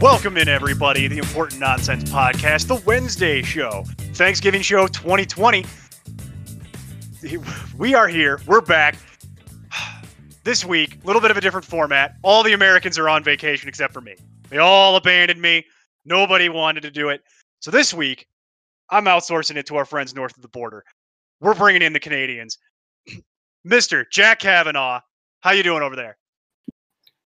[0.00, 3.82] Welcome in, everybody, the Important Nonsense Podcast, the Wednesday show,
[4.14, 5.64] Thanksgiving show 2020.
[7.76, 8.40] We are here.
[8.46, 8.96] We're back.
[10.44, 12.14] This week, a little bit of a different format.
[12.22, 14.14] All the Americans are on vacation except for me.
[14.50, 15.66] They all abandoned me.
[16.04, 17.20] Nobody wanted to do it.
[17.58, 18.28] So this week,
[18.88, 20.84] I'm outsourcing it to our friends north of the border.
[21.40, 22.56] We're bringing in the Canadians.
[23.66, 24.04] Mr.
[24.12, 25.00] Jack Kavanaugh,
[25.40, 26.16] how you doing over there?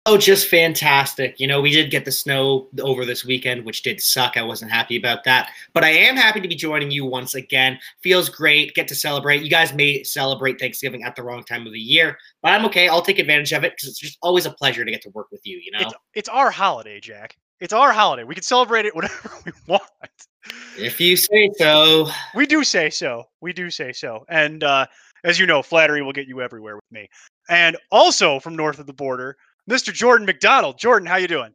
[0.04, 1.38] Oh, just fantastic.
[1.38, 4.36] You know, we did get the snow over this weekend, which did suck.
[4.36, 5.50] I wasn't happy about that.
[5.74, 7.78] But I am happy to be joining you once again.
[8.02, 8.74] Feels great.
[8.74, 9.42] Get to celebrate.
[9.42, 12.88] You guys may celebrate Thanksgiving at the wrong time of the year, but I'm okay.
[12.88, 15.28] I'll take advantage of it because it's just always a pleasure to get to work
[15.30, 15.78] with you, you know?
[15.80, 17.36] It's, it's our holiday, Jack.
[17.60, 18.24] It's our holiday.
[18.24, 19.82] We can celebrate it whatever we want.
[20.76, 22.08] If you say so.
[22.34, 23.24] We do say so.
[23.40, 24.24] We do say so.
[24.28, 24.86] And uh,
[25.22, 27.08] as you know, flattery will get you everywhere with me.
[27.48, 29.36] And also from north of the border,
[29.70, 29.92] Mr.
[29.92, 30.78] Jordan McDonald.
[30.78, 31.54] Jordan, how you doing?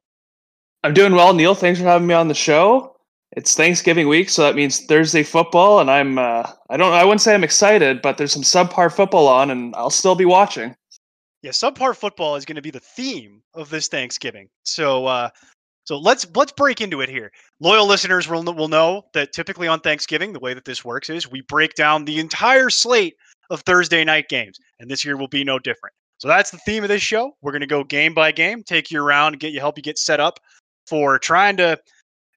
[0.83, 1.55] I'm doing well, Neil.
[1.55, 2.95] Thanks for having me on the show.
[3.33, 7.21] It's Thanksgiving week, so that means Thursday football, and I'm uh, I don't I wouldn't
[7.21, 10.75] say I'm excited, but there's some subpar football on, and I'll still be watching.
[11.41, 14.47] Yeah, subpar football is going to be the theme of this Thanksgiving.
[14.63, 15.29] So, uh,
[15.83, 17.31] so let's let's break into it here.
[17.59, 21.29] Loyal listeners will will know that typically on Thanksgiving, the way that this works is
[21.29, 23.15] we break down the entire slate
[23.49, 25.93] of Thursday night games, and this year will be no different.
[26.17, 27.35] So that's the theme of this show.
[27.41, 29.97] We're going to go game by game, take you around, get you help you get
[29.97, 30.39] set up
[30.85, 31.79] for trying to.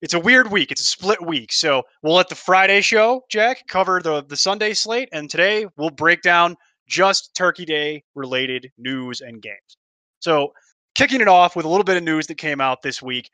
[0.03, 0.73] It's a weird week.
[0.73, 1.53] It's a split week.
[1.53, 5.91] So we'll let the Friday show, Jack, cover the the Sunday slate, and today we'll
[5.91, 6.57] break down
[6.89, 9.77] just Turkey Day related news and games.
[10.21, 10.53] So
[10.95, 13.31] kicking it off with a little bit of news that came out this week.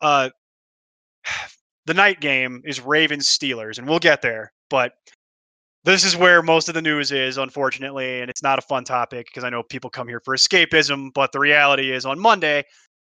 [0.00, 0.30] Uh,
[1.86, 4.92] the night game is Ravens Steelers, and we'll get there, but
[5.84, 9.26] this is where most of the news is, unfortunately, and it's not a fun topic
[9.26, 11.12] because I know people come here for escapism.
[11.14, 12.64] But the reality is, on Monday,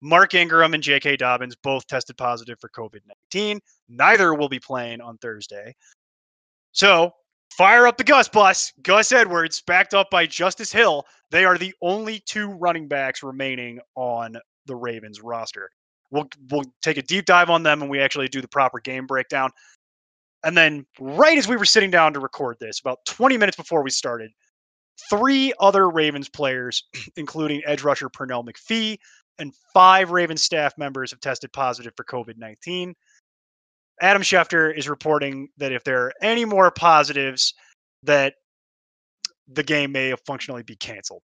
[0.02, 1.18] Mark Ingram and J.K.
[1.18, 3.00] Dobbins both tested positive for COVID
[3.34, 3.60] 19.
[3.90, 5.76] Neither will be playing on Thursday.
[6.72, 7.12] So
[7.52, 8.72] fire up the Gus bus.
[8.82, 11.06] Gus Edwards, backed up by Justice Hill.
[11.32, 15.70] They are the only two running backs remaining on the Ravens roster.
[16.12, 19.08] We'll, we'll take a deep dive on them when we actually do the proper game
[19.08, 19.50] breakdown.
[20.44, 23.82] And then, right as we were sitting down to record this, about 20 minutes before
[23.82, 24.32] we started,
[25.10, 26.84] three other Ravens players,
[27.16, 28.98] including edge rusher Pernell McPhee,
[29.40, 32.94] and five Ravens staff members have tested positive for COVID 19.
[34.02, 37.54] Adam Schefter is reporting that if there are any more positives,
[38.04, 38.34] that
[39.48, 41.22] the game may functionally be canceled.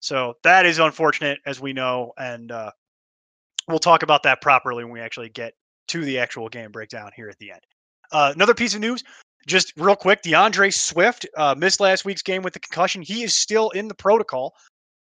[0.00, 2.70] So that is unfortunate, as we know, and uh,
[3.68, 5.54] we'll talk about that properly when we actually get
[5.88, 7.60] to the actual game breakdown here at the end.
[8.12, 9.04] Uh, another piece of news,
[9.46, 13.02] just real quick: DeAndre Swift uh, missed last week's game with the concussion.
[13.02, 14.54] He is still in the protocol.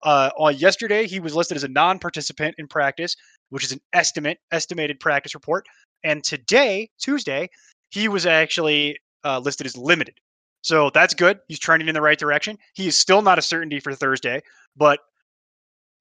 [0.03, 3.17] Uh, on yesterday, he was listed as a non-participant in practice,
[3.49, 5.67] which is an estimate, estimated practice report.
[6.03, 7.49] And today, Tuesday,
[7.91, 10.21] he was actually uh, listed as limited.
[10.61, 11.41] So that's good.
[11.49, 12.59] He's trending in the right direction.
[12.75, 14.43] He is still not a certainty for Thursday,
[14.77, 15.01] but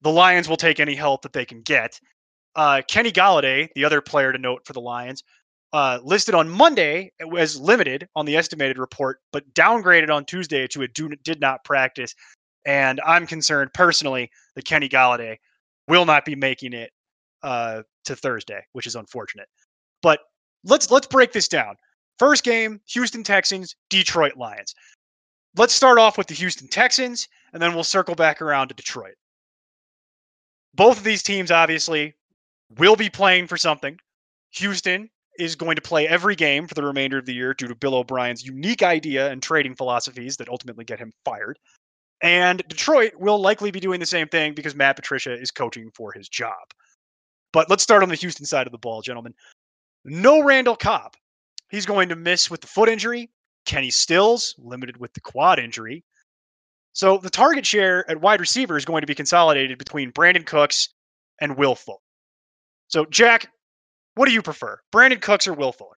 [0.02, 1.98] the Lions will take any help that they can get.
[2.56, 5.22] Uh, Kenny Golladay, the other player to note for the Lions,
[5.74, 10.82] uh, listed on Monday as limited on the estimated report, but downgraded on Tuesday to
[10.82, 12.14] a do, did not practice.
[12.64, 15.36] And I'm concerned personally that Kenny Golladay
[15.88, 16.92] will not be making it
[17.42, 19.48] uh, to Thursday, which is unfortunate.
[20.00, 20.20] But
[20.62, 21.74] let's let's break this down.
[22.20, 24.76] First game, Houston Texans, Detroit Lions.
[25.56, 29.14] Let's start off with the Houston Texans, and then we'll circle back around to Detroit.
[30.72, 32.14] Both of these teams obviously
[32.78, 33.98] will be playing for something.
[34.52, 37.74] Houston is going to play every game for the remainder of the year due to
[37.74, 41.58] Bill O'Brien's unique idea and trading philosophies that ultimately get him fired.
[42.22, 46.12] And Detroit will likely be doing the same thing because Matt Patricia is coaching for
[46.12, 46.54] his job.
[47.52, 49.34] But let's start on the Houston side of the ball, gentlemen.
[50.04, 51.14] No Randall Cobb.
[51.70, 53.30] He's going to miss with the foot injury.
[53.66, 56.04] Kenny Stills, limited with the quad injury.
[56.92, 60.90] So the target share at wide receiver is going to be consolidated between Brandin Cooks
[61.40, 61.98] and Will Fuller.
[62.88, 63.48] So, Jack,
[64.14, 65.96] what do you prefer, Brandin Cooks or Will Fuller?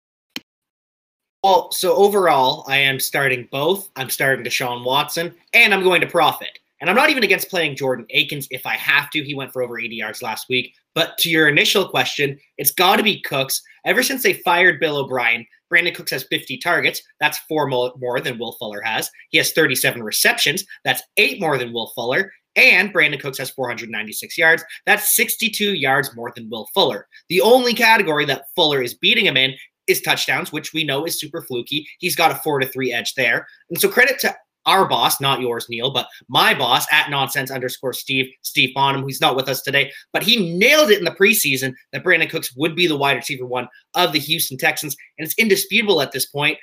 [1.43, 3.89] Well, so overall, I am starting both.
[3.95, 6.59] I'm starting Deshaun Watson, and I'm going to profit.
[6.81, 9.23] And I'm not even against playing Jordan Akins if I have to.
[9.23, 12.97] He went for over 80 yards last week, But to your initial question, it's got
[12.97, 13.61] to be Cooks.
[13.85, 17.01] Ever since they fired Bill O'Brien, Brandin Cooks has 50 targets.
[17.19, 19.09] That's four mo- more than Will Fuller has.
[19.29, 20.65] He has 37 receptions.
[20.83, 22.31] That's eight more than Will Fuller.
[22.57, 24.63] And Brandin Cooks has 496 yards.
[24.85, 27.07] That's 62 yards more than Will Fuller.
[27.29, 29.53] The only category that Fuller is beating him in
[29.87, 31.87] is touchdowns, which we know is super fluky.
[31.99, 33.47] He's got a four to three edge there.
[33.69, 37.93] And so credit to our boss, not yours, Neil, but my boss at nonsense underscore
[37.93, 41.73] Steve, Steve Bonham, who's not with us today, but he nailed it in the preseason
[41.93, 44.95] that Brandin Cooks would be the wide receiver one of the Houston Texans.
[45.17, 46.57] And it's indisputable at this point.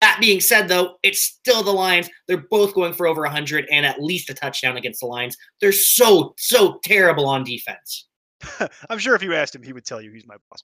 [0.00, 2.08] That being said, though, it's still the Lions.
[2.28, 5.36] They're both going for over 100 and at least a touchdown against the Lions.
[5.60, 8.06] They're so, so terrible on defense.
[8.90, 10.62] I'm sure if you asked him, he would tell you he's my boss.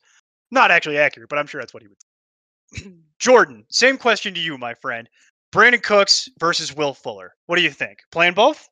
[0.50, 2.94] Not actually accurate, but I'm sure that's what he would.
[3.19, 5.08] Jordan, same question to you, my friend.
[5.52, 7.35] Brandin Cooks versus Will Fuller.
[7.46, 8.00] What do you think?
[8.11, 8.69] Playing both?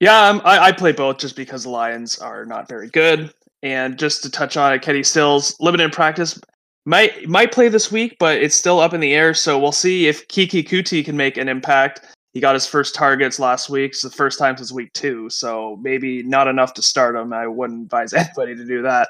[0.00, 3.32] Yeah, um, I, I play both just because the Lions are not very good.
[3.62, 6.40] And just to touch on it, Kenny Stills limited practice
[6.86, 9.34] might might play this week, but it's still up in the air.
[9.34, 12.02] So we'll see if Keke Coutee can make an impact.
[12.32, 13.90] He got his first targets last week.
[13.92, 17.32] It's the first time since week two, so maybe not enough to start him.
[17.32, 19.08] I wouldn't advise anybody to do that.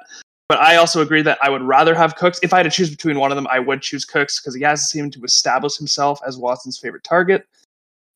[0.48, 2.40] But I also agree that I would rather have Cooks.
[2.42, 4.62] If I had to choose between one of them, I would choose Cooks because he
[4.62, 7.46] has seemed to establish himself as Watson's favorite target.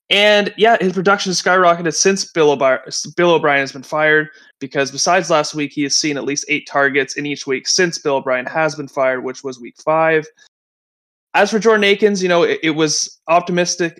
[0.09, 4.29] And yeah, his production has skyrocketed since Bill, Bill O'Brien has been fired
[4.59, 7.97] because besides last week, he has seen at least eight targets in each week since
[7.97, 10.25] Bill O'Brien has been fired, which was week five.
[11.33, 13.99] As for Jordan Akins, you know, it, it was optimistic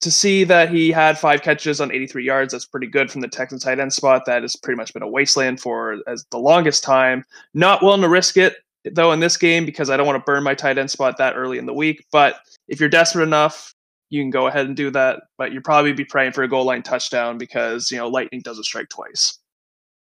[0.00, 2.52] to see that he had five catches on 83 yards.
[2.52, 4.26] That's pretty good from the Texans tight end spot.
[4.26, 7.24] That has pretty much been a wasteland for as the longest time.
[7.54, 8.56] Not willing to risk it
[8.92, 11.36] though in this game because I don't want to burn my tight end spot that
[11.36, 12.04] early in the week.
[12.12, 12.36] But
[12.68, 13.73] if you're desperate enough,
[14.14, 15.24] you can go ahead and do that.
[15.36, 18.64] But you'll probably be praying for a goal line touchdown because you know lightning doesn't
[18.64, 19.38] strike twice.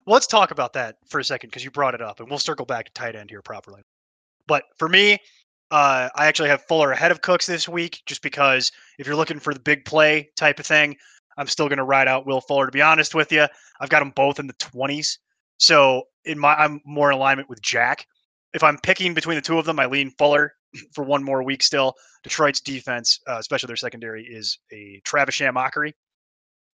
[0.05, 2.65] Let's talk about that for a second because you brought it up, and we'll circle
[2.65, 3.81] back to tight end here properly.
[4.47, 5.19] But for me,
[5.71, 9.39] uh, I actually have Fuller ahead of Cooks this week, just because if you're looking
[9.39, 10.95] for the big play type of thing,
[11.37, 12.67] I'm still going to ride out Will Fuller.
[12.67, 13.47] To be honest with you,
[13.81, 15.17] I've got them both in the 20s,
[15.57, 18.07] so in my I'm more in alignment with Jack.
[18.53, 20.53] If I'm picking between the two of them, I lean Fuller
[20.93, 21.93] for one more week still.
[22.23, 25.95] Detroit's defense, uh, especially their secondary, is a Travis mockery,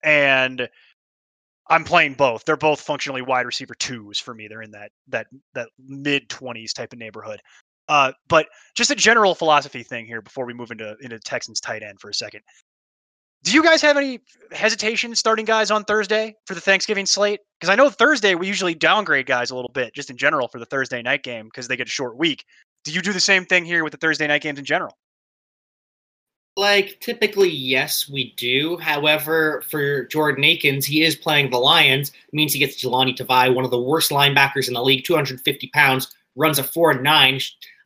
[0.04, 0.68] and
[1.70, 2.44] I'm playing both.
[2.46, 4.48] They're both functionally wide receiver twos for me.
[4.48, 7.40] They're in that that that mid 20s type of neighborhood.
[7.90, 11.84] Uh, but just a general philosophy thing here before we move into into Texans tight
[11.84, 12.42] end for a second.
[13.44, 14.20] Do you guys have any
[14.54, 17.42] hesitation starting guys on Thursday for the Thanksgiving slate?
[17.60, 20.60] Because I know Thursday we usually downgrade guys a little bit, just in general for
[20.60, 22.46] the Thursday night game because they get a short week.
[22.83, 24.97] Do you do the same thing here with the Thursday night games in general?
[26.56, 28.77] Like typically, yes, we do.
[28.77, 32.09] However, for Jordan Akins, he is playing the Lions.
[32.09, 35.71] It means he gets Jahlani Tavai, one of the worst linebackers in the league, 250
[35.74, 37.39] pounds, runs a four and nine.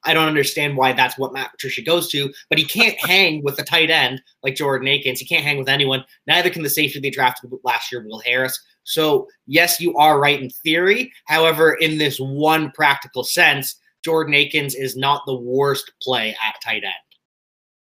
[0.03, 3.57] I don't understand why that's what Matt Patricia goes to, but he can't hang with
[3.59, 5.19] a tight end like Jordan Akins.
[5.19, 6.03] He can't hang with anyone.
[6.27, 8.59] Neither can the safety they drafted last year, Will Harris.
[8.83, 11.13] So, yes, you are right in theory.
[11.25, 13.77] However, in this one practical sense,
[14.07, 16.93] Jordan Akins is not the worst play at tight end.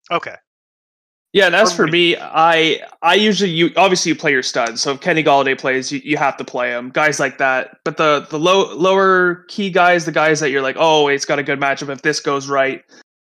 [0.09, 0.36] Okay.
[1.33, 4.81] Yeah, and as for me, I I usually you obviously you play your studs.
[4.81, 6.92] So if Kenny Golladay plays, you, you have to play him.
[6.92, 7.80] Guys like that.
[7.83, 11.39] But the the low lower key guys, the guys that you're like, oh, it's got
[11.39, 12.81] a good matchup if this goes right.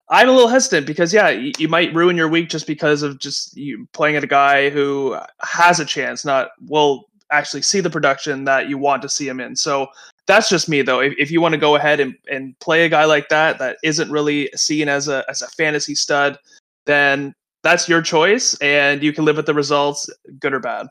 [0.09, 3.21] I'm a little hesitant because yeah, you, you might ruin your week just because of
[3.21, 7.91] just you playing at a guy who has a chance, not will actually see the
[7.91, 9.55] production that you want to see him in.
[9.55, 9.87] So
[10.27, 11.01] that's just me though.
[11.01, 13.77] If, if you want to go ahead and, and play a guy like that that
[13.83, 16.39] isn't really seen as a as a fantasy stud,
[16.87, 20.87] then that's your choice, and you can live with the results, good or bad.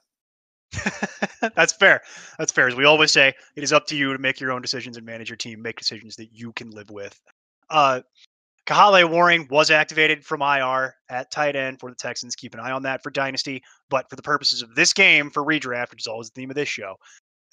[1.56, 2.02] That's fair.
[2.40, 2.68] That's fair.
[2.68, 5.06] As we always say, it is up to you to make your own decisions and
[5.06, 5.62] manage your team.
[5.62, 7.22] Make decisions that you can live with.
[7.70, 8.02] Uh,
[8.66, 12.36] Kahale Warring was activated from IR at tight end for the Texans.
[12.36, 13.62] Keep an eye on that for Dynasty.
[13.90, 16.56] But for the purposes of this game, for redraft, which is always the theme of
[16.56, 16.96] this show,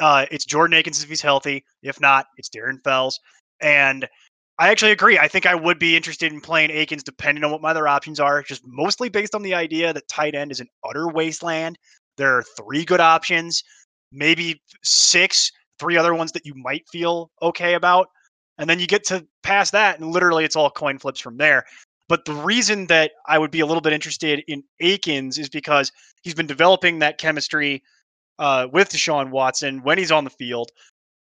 [0.01, 1.65] uh, it's Jordan Akins if he's healthy.
[1.83, 3.21] If not, it's Darren Fells.
[3.61, 4.09] And
[4.59, 5.19] I actually agree.
[5.19, 8.21] I think I would be interested in playing Akins depending on what my other options
[8.21, 11.79] are, just mostly based on the idea that tight end is an utter wasteland.
[12.17, 13.63] There are three good options,
[14.13, 18.09] maybe six, three other ones that you might feel okay about.
[18.59, 21.65] And then you get to past that, and literally it's all coin flips from there.
[22.11, 25.93] But the reason that I would be a little bit interested in Akins is because
[26.23, 27.83] he's been developing that chemistry
[28.41, 30.71] uh, with Deshaun Watson when he's on the field.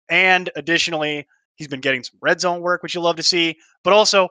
[0.08, 1.26] And additionally,
[1.58, 3.56] He's been getting some red zone work, which you love to see.
[3.84, 4.28] But also,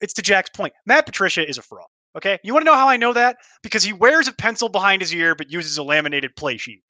[0.00, 0.74] it's to Jack's point.
[0.86, 1.88] Matt Patricia is a fraud.
[2.14, 2.38] Okay.
[2.44, 3.38] You want to know how I know that?
[3.62, 6.82] Because he wears a pencil behind his ear but uses a laminated play sheet.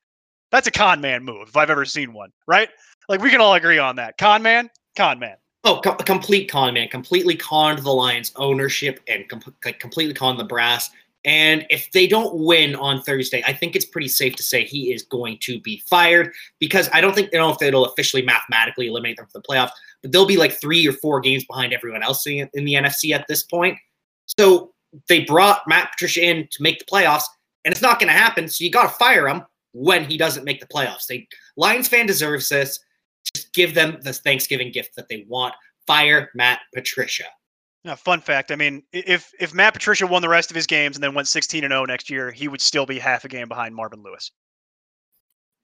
[0.51, 2.69] That's a con man move if I've ever seen one, right?
[3.09, 4.19] Like we can all agree on that.
[4.19, 5.37] Con man, con man.
[5.65, 10.45] Oh, co- complete con man, completely conned the Lions ownership and com- completely conned the
[10.45, 10.91] brass.
[11.29, 14.95] And if they don't win on Thursday, I think it's pretty safe to say he
[14.95, 18.87] is going to be fired because I don't think they know if it'll officially mathematically
[18.87, 22.03] eliminate them from the playoffs, but they'll be like three or four games behind everyone
[22.03, 23.77] else in, in the NFC at this point.
[24.39, 24.73] So
[25.07, 27.25] they brought Matt Patricia in to make the playoffs,
[27.67, 28.49] and it's not going to happen.
[28.49, 29.43] So you got to fire him
[29.73, 31.05] when he doesn't make the playoffs.
[31.07, 32.81] They Lions fan deserves this.
[33.35, 35.55] Just give them the Thanksgiving gift that they want.
[35.87, 37.25] Fire Matt Patricia.
[37.85, 38.51] Yeah, fun fact.
[38.51, 41.29] I mean, if if Matt Patricia won the rest of his games and then went
[41.29, 44.31] 16 and 0 next year, he would still be half a game behind Marvin Lewis.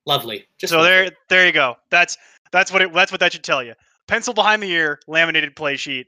[0.06, 0.44] Lovely.
[0.58, 0.90] Just so lovely.
[0.90, 1.76] there, there you go.
[1.90, 2.16] That's
[2.52, 2.92] that's what it.
[2.92, 3.74] That's what that should tell you.
[4.06, 6.06] Pencil behind the ear, laminated play sheet.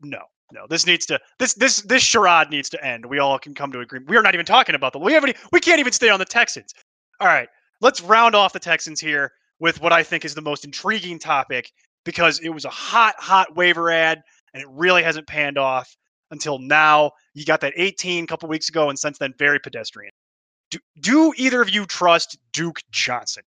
[0.00, 0.66] No, no.
[0.68, 1.20] This needs to.
[1.38, 3.04] This this this charade needs to end.
[3.04, 4.08] We all can come to agreement.
[4.08, 5.00] We are not even talking about the.
[5.00, 5.36] We haven't.
[5.52, 6.72] We can't even stay on the Texans.
[7.20, 7.48] All right,
[7.80, 11.70] let's round off the Texans here with what I think is the most intriguing topic
[12.04, 14.22] because it was a hot, hot waiver ad
[14.54, 15.94] and it really hasn't panned off
[16.30, 17.10] until now.
[17.34, 20.12] You got that 18 a couple weeks ago, and since then, very pedestrian.
[20.70, 23.42] Do, do either of you trust Duke Johnson?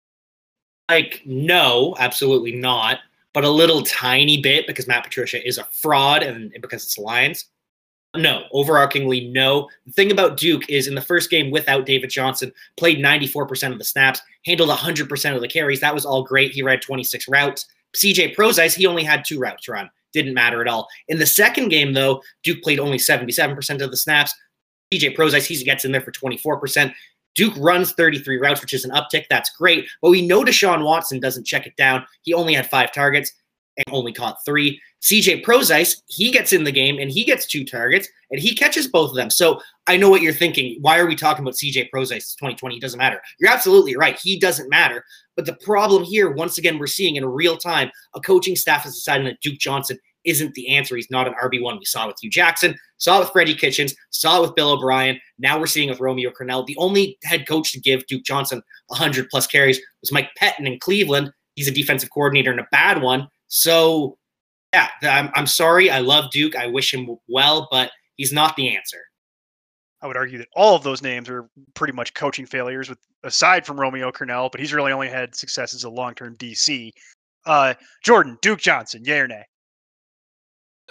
[0.90, 3.00] like no, absolutely not,
[3.34, 7.46] but a little tiny bit because Matt Patricia is a fraud and because it's Lions.
[8.16, 9.70] No, overarchingly no.
[9.86, 13.78] The thing about Duke is in the first game without David Johnson, played 94% of
[13.78, 15.82] the snaps, handled 100% of the carries.
[15.82, 16.52] That was all great.
[16.52, 17.68] He ran 26 routes.
[17.96, 19.90] CJ Prosise, he only had two routes run.
[20.14, 20.88] Didn't matter at all.
[21.08, 24.34] In the second game, though, Duke played only 77% of the snaps.
[24.94, 26.94] CJ Prosise, he gets in there for 24%.
[27.36, 29.26] Duke runs 33 routes, which is an uptick.
[29.30, 29.88] That's great.
[30.02, 32.06] But we know Deshaun Watson doesn't check it down.
[32.24, 33.32] He only had five targets
[33.78, 34.82] and only caught three.
[35.04, 38.88] CJ Prosise, he gets in the game and he gets two targets and he catches
[38.88, 39.30] both of them.
[39.30, 40.78] So I know what you're thinking.
[40.82, 42.24] Why are we talking about CJ Prosise?
[42.24, 42.76] It's 2020.
[42.76, 43.22] He doesn't matter.
[43.40, 44.20] You're absolutely right.
[44.20, 45.06] He doesn't matter.
[45.38, 48.96] But the problem here, once again, we're seeing in real time, a coaching staff is
[48.96, 50.96] deciding that Duke Johnson isn't the answer.
[50.96, 51.80] He's not an RB1.
[51.80, 54.72] We saw it with Hue Jackson, saw it with Freddie Kitchens, saw it with Bill
[54.72, 55.22] O'Brien.
[55.38, 56.66] Now we're seeing with Romeo Crennel.
[56.66, 60.80] The only head coach to give Duke Johnson 100 plus carries was Mike Pettine in
[60.80, 61.32] Cleveland.
[61.54, 63.28] He's a defensive coordinator and a bad one.
[63.48, 64.18] So,
[64.74, 65.90] yeah, I'm, I'm sorry.
[65.92, 66.56] I love Duke.
[66.56, 69.00] I wish him well, but he's not the answer.
[70.02, 73.66] I would argue that all of those names are pretty much coaching failures, with aside
[73.66, 76.92] from Romeo Crennel, but he's really only had success as a long-term DC.
[77.46, 77.74] Uh,
[78.04, 79.44] Jordan, Duke Johnson, yay or nay?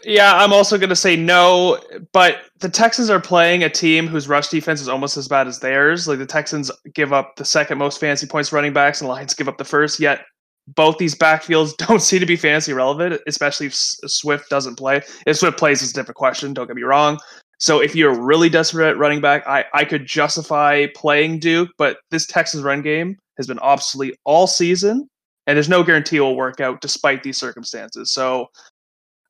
[0.05, 1.81] Yeah, I'm also going to say no,
[2.13, 5.59] but the Texans are playing a team whose rush defense is almost as bad as
[5.59, 6.07] theirs.
[6.07, 9.49] Like the Texans give up the second most fancy points running backs, and Lions give
[9.49, 9.99] up the first.
[9.99, 10.21] Yet
[10.69, 15.01] both these backfields don't seem to be fancy relevant, especially if Swift doesn't play.
[15.27, 16.53] If Swift plays, it's a different question.
[16.53, 17.19] Don't get me wrong.
[17.59, 21.99] So if you're really desperate at running back, I, I could justify playing Duke, but
[22.11, 25.09] this Texas run game has been obsolete all season,
[25.47, 28.13] and there's no guarantee it will work out despite these circumstances.
[28.13, 28.49] So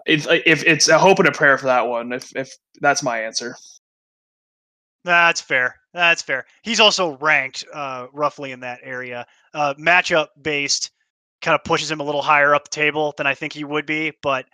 [0.06, 3.22] if if it's a hope and a prayer for that one, if if that's my
[3.22, 3.56] answer.
[5.04, 5.76] That's fair.
[5.94, 6.46] That's fair.
[6.62, 9.24] He's also ranked uh, roughly in that area.
[9.54, 10.90] Uh, matchup based
[11.42, 13.86] kind of pushes him a little higher up the table than I think he would
[13.86, 14.46] be, but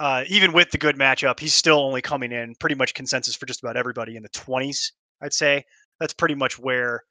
[0.00, 3.46] uh, even with the good matchup, he's still only coming in pretty much consensus for
[3.46, 4.92] just about everybody in the 20s.
[5.22, 5.64] I'd say
[6.00, 7.02] that's pretty much where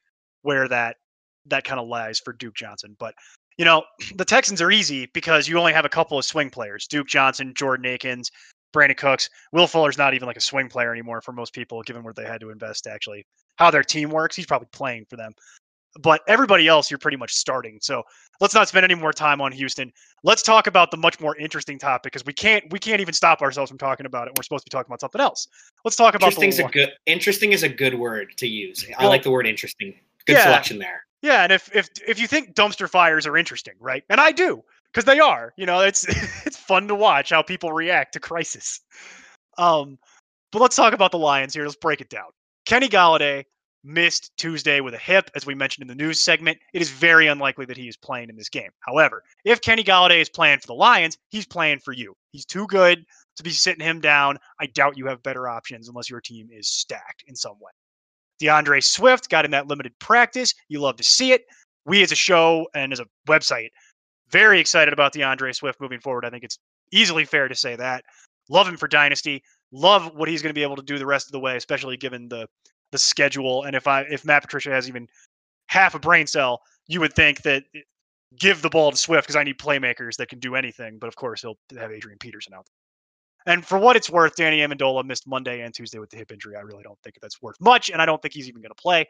[0.41, 0.97] where that
[1.45, 2.95] that kind of lies for Duke Johnson.
[2.99, 3.15] But
[3.57, 3.83] you know,
[4.15, 7.53] the Texans are easy because you only have a couple of swing players: Duke Johnson,
[7.55, 8.31] Jordan Akins,
[8.73, 9.29] Brandin Cooks.
[9.51, 12.25] Will Fuller's not even like a swing player anymore for most people, given where they
[12.25, 13.25] had to invest actually.
[13.57, 15.33] How their team works, he's probably playing for them.
[15.99, 17.77] But everybody else, you're pretty much starting.
[17.81, 18.03] So
[18.39, 19.91] let's not spend any more time on Houston.
[20.23, 23.41] Let's talk about the much more interesting topic because we can't we can't even stop
[23.41, 24.33] ourselves from talking about it.
[24.37, 25.47] We're supposed to be talking about something else.
[25.85, 26.89] Let's talk about the Interesting's a good.
[27.05, 28.85] Interesting is a good word to use.
[28.97, 29.93] I Well, like the word interesting.
[30.25, 30.43] Good yeah.
[30.43, 31.05] selection there.
[31.21, 34.03] Yeah, and if if if you think dumpster fires are interesting, right?
[34.09, 35.53] And I do, because they are.
[35.57, 36.05] You know, it's
[36.45, 38.81] it's fun to watch how people react to crisis.
[39.57, 39.97] Um,
[40.51, 41.63] but let's talk about the Lions here.
[41.63, 42.29] Let's break it down.
[42.65, 43.45] Kenny Golladay
[43.83, 46.57] missed Tuesday with a hip, as we mentioned in the news segment.
[46.73, 48.69] It is very unlikely that he is playing in this game.
[48.79, 52.15] However, if Kenny Golladay is playing for the Lions, he's playing for you.
[52.31, 54.37] He's too good to be sitting him down.
[54.59, 57.71] I doubt you have better options unless your team is stacked in some way.
[58.41, 60.53] DeAndre Swift got in that limited practice.
[60.67, 61.43] You love to see it.
[61.85, 63.69] We as a show and as a website,
[64.29, 66.25] very excited about DeAndre Swift moving forward.
[66.25, 66.57] I think it's
[66.91, 68.03] easily fair to say that.
[68.49, 69.43] Love him for Dynasty.
[69.71, 71.97] Love what he's going to be able to do the rest of the way, especially
[71.97, 72.47] given the
[72.93, 73.63] the schedule.
[73.63, 75.09] And if I if Matt Patricia has even
[75.67, 77.63] half a brain cell, you would think that
[78.39, 80.99] give the ball to Swift because I need playmakers that can do anything.
[80.99, 83.53] But of course, he'll have Adrian Peterson out there.
[83.53, 86.55] And for what it's worth, Danny Amendola missed Monday and Tuesday with the hip injury.
[86.55, 88.81] I really don't think that's worth much, and I don't think he's even going to
[88.81, 89.05] play.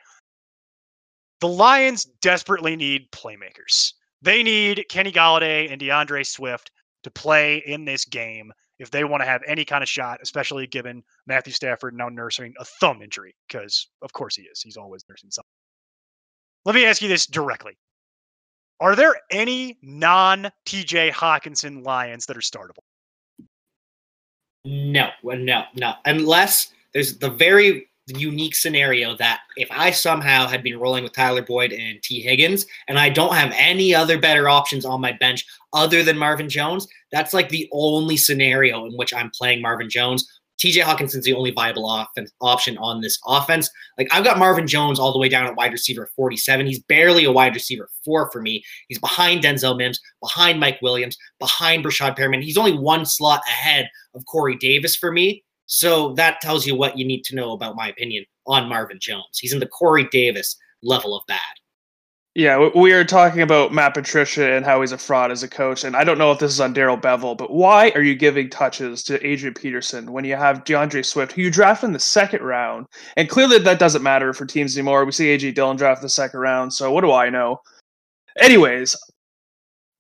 [1.40, 3.94] The Lions desperately need playmakers.
[4.24, 6.72] They need Kenny Golladay and DeAndre Swift
[7.04, 10.68] to play in this game if they want to have any kind of shot, especially
[10.68, 14.62] given Matthew Stafford now nursing a thumb injury, because of course he is.
[14.62, 15.50] He's always nursing something.
[16.66, 17.78] Let me ask you this directly.
[18.80, 22.84] Are there any non TJ Hockenson Lions that are startable?
[24.66, 25.94] No, uh, no, no.
[26.06, 31.42] Unless there's the very unique scenario that if I somehow had been rolling with Tyler
[31.42, 35.46] Boyd and Tee Higgins and I don't have any other better options on my bench
[35.72, 40.28] other than Marvin Jones, that's like the only scenario in which I'm playing Marvin Jones.
[40.60, 42.08] TJ Hockenson's the only viable
[42.42, 43.70] option on this offense.
[43.98, 46.66] Like I've got Marvin Jones all the way down at wide receiver 47.
[46.66, 48.64] He's barely a wide receiver four for me.
[48.88, 52.44] He's behind Denzel Mims, behind Mike Williams, behind Breshad Perriman.
[52.44, 55.44] He's only one slot ahead of Corey Davis for me.
[55.76, 59.40] So that tells you what you need to know about my opinion on Marvin Jones.
[59.40, 61.40] He's in the Corey Davis level of bad.
[62.36, 65.84] Yeah, we- are talking about Matt Patricia and how he's a fraud as a coach.
[65.84, 68.52] And I don't know if this is on Darrell Bevell, but why are you giving
[68.52, 72.44] touches to Adrian Peterson when you have DeAndre Swift, who you draft in the second
[72.44, 72.86] round?
[73.18, 75.06] And clearly that doesn't matter for teams anymore.
[75.06, 77.60] We see AJ Dillon draft the second round, so what do I know?
[78.40, 78.96] Anyways,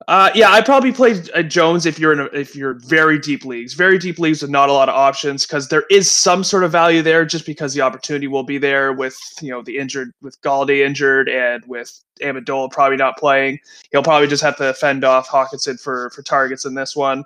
[0.07, 3.45] uh, yeah, I probably play uh, Jones if you're in a, if you're very deep
[3.45, 6.63] leagues, very deep leagues with not a lot of options because there is some sort
[6.63, 10.12] of value there just because the opportunity will be there with you know the injured
[10.22, 13.60] with Golladay injured and with Amendola probably not playing.
[13.91, 17.24] He'll probably just have to fend off Hockenson for for targets in this one.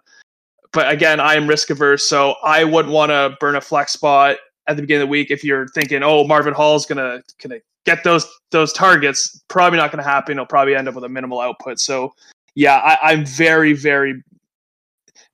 [0.73, 4.37] But again, I am risk averse, so I wouldn't want to burn a flex spot
[4.67, 8.03] at the beginning of the week if you're thinking, oh, Marvin Hall's gonna gonna get
[8.03, 9.41] those those targets.
[9.47, 10.37] Probably not to happen.
[10.37, 11.79] He'll probably end up with a minimal output.
[11.79, 12.13] So
[12.57, 14.23] yeah, I, I'm very, very,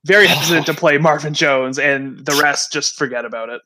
[0.04, 3.62] very hesitant to play Marvin Jones, and the rest just forget about it.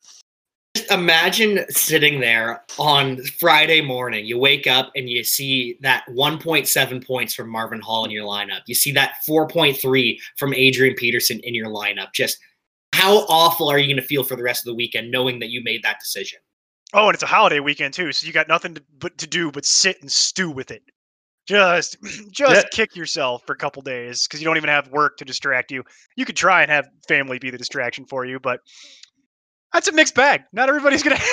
[0.77, 4.25] Just imagine sitting there on Friday morning.
[4.27, 8.61] You wake up and you see that 1.7 points from Marvin Hall in your lineup.
[8.67, 12.12] You see that 4.3 from Adrian Peterson in your lineup.
[12.15, 12.38] Just
[12.93, 15.50] how awful are you going to feel for the rest of the weekend knowing that
[15.50, 16.38] you made that decision?
[16.95, 19.50] Oh, and it's a holiday weekend too, so you got nothing to, but to do
[19.50, 20.82] but sit and stew with it.
[21.49, 21.97] Just,
[22.30, 22.69] just Yeah.
[22.73, 25.82] kick yourself for a couple days because you don't even have work to distract you.
[26.15, 28.61] You could try and have family be the distraction for you, but
[29.73, 30.43] that's a mixed bag.
[30.52, 31.19] Not everybody's gonna.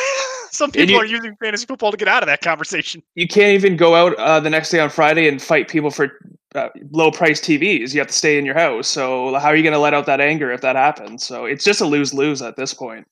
[0.52, 3.04] Some people you- are using fantasy football to get out of that conversation.
[3.16, 6.18] You can't even go out uh, the next day on Friday and fight people for
[6.54, 7.94] uh, low price TVs.
[7.94, 8.88] You have to stay in your house.
[8.88, 11.26] So how are you going to let out that anger if that happens?
[11.26, 13.06] So it's just a lose lose at this point.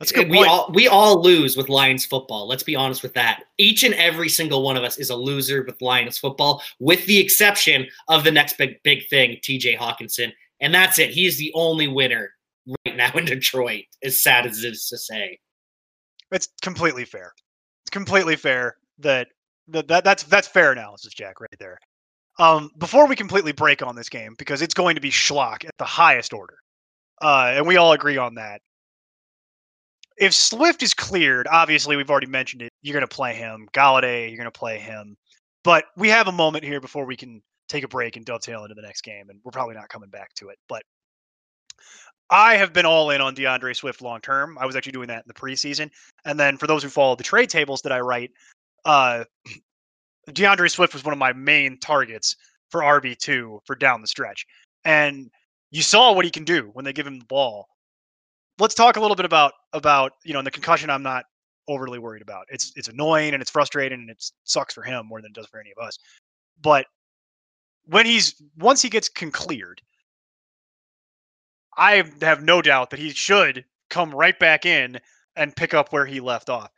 [0.00, 0.48] That's a good we point.
[0.48, 2.48] all we all lose with Lions football.
[2.48, 3.44] Let's be honest with that.
[3.58, 7.18] Each and every single one of us is a loser with Lions football, with the
[7.18, 11.10] exception of the next big big thing, TJ Hockenson, and that's it.
[11.10, 12.32] He's the only winner
[12.86, 13.84] right now in Detroit.
[14.02, 15.38] As sad as it is to say.
[16.32, 17.34] It's completely fair.
[17.84, 19.28] It's completely fair that
[19.68, 21.78] that, that that's that's fair analysis, Jack, right there.
[22.38, 25.76] Um, before we completely break on this game, because it's going to be schlock at
[25.76, 26.56] the highest order,
[27.20, 28.62] uh, and we all agree on that.
[30.20, 32.70] If Swift is cleared, obviously we've already mentioned it.
[32.82, 33.66] You're going to play him.
[33.72, 35.16] Golladay, you're going to play him.
[35.64, 38.74] But we have a moment here before we can take a break and dovetail into
[38.74, 40.58] the next game, and we're probably not coming back to it.
[40.68, 40.82] But
[42.28, 44.58] I have been all in on DeAndre Swift long term.
[44.58, 45.90] I was actually doing that in the preseason.
[46.26, 48.30] And then for those who follow the trade tables that I write,
[48.84, 49.24] uh,
[50.28, 52.36] DeAndre Swift was one of my main targets
[52.70, 54.46] for RB2 for down the stretch.
[54.84, 55.30] And
[55.70, 57.68] you saw what he can do when they give him the ball.
[58.60, 61.24] Let's talk a little bit about about, you know, and the concussion I'm not
[61.68, 62.46] overly worried about.
[62.50, 65.46] It's it's annoying and it's frustrating and it sucks for him more than it does
[65.46, 65.96] for any of us.
[66.60, 66.86] But
[67.86, 69.80] when he's once he gets con- cleared,
[71.76, 75.00] I have no doubt that he should come right back in
[75.36, 76.70] and pick up where he left off.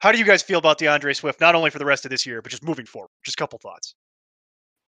[0.00, 2.26] How do you guys feel about DeAndre Swift, not only for the rest of this
[2.26, 3.08] year, but just moving forward?
[3.24, 3.94] Just a couple thoughts.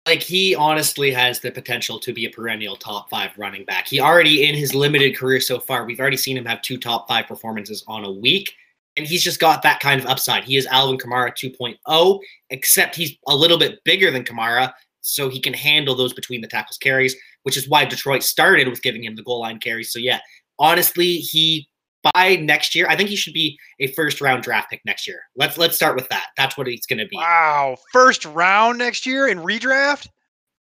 [0.07, 3.89] Like he honestly has the potential to be a perennial top five running back.
[3.89, 7.09] He already in his limited career so far, we've already seen him have two top
[7.09, 8.53] five performances on a week.
[8.97, 10.45] And he's just got that kind of upside.
[10.45, 15.41] He is Alvin Kamara 2.0, except he's a little bit bigger than Kamara, so he
[15.41, 19.17] can handle those between the tackles carries, which is why Detroit started with giving him
[19.17, 19.93] the goal line carries.
[19.93, 20.21] So yeah,
[20.59, 21.69] honestly, he
[22.13, 25.21] by next year, I think he should be a first round draft pick next year.
[25.37, 26.27] Let's let's start with that.
[26.37, 27.17] That's what he's going to be.
[27.17, 27.77] Wow.
[27.93, 30.09] First round next year in redraft?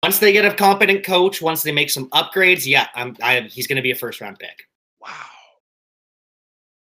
[0.02, 3.66] Once they get a competent coach, once they make some upgrades, yeah, I'm, I, he's
[3.66, 4.64] going to be a first round pick.
[5.00, 5.10] Wow.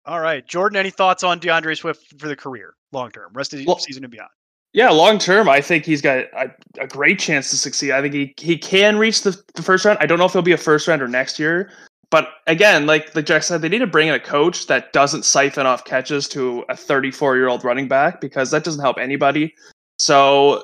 [0.04, 0.46] All right.
[0.46, 3.78] Jordan, any thoughts on DeAndre Swift for the career, long term, rest of the Well-
[3.78, 4.30] season and beyond?
[4.74, 7.90] Yeah, long term, I think he's got a, a great chance to succeed.
[7.90, 9.96] I think he, he can reach the, the first round.
[9.98, 11.70] I don't know if he'll be a first rounder next year,
[12.10, 15.24] but again, like like Jack said, they need to bring in a coach that doesn't
[15.24, 19.54] siphon off catches to a 34 year old running back because that doesn't help anybody.
[19.98, 20.62] So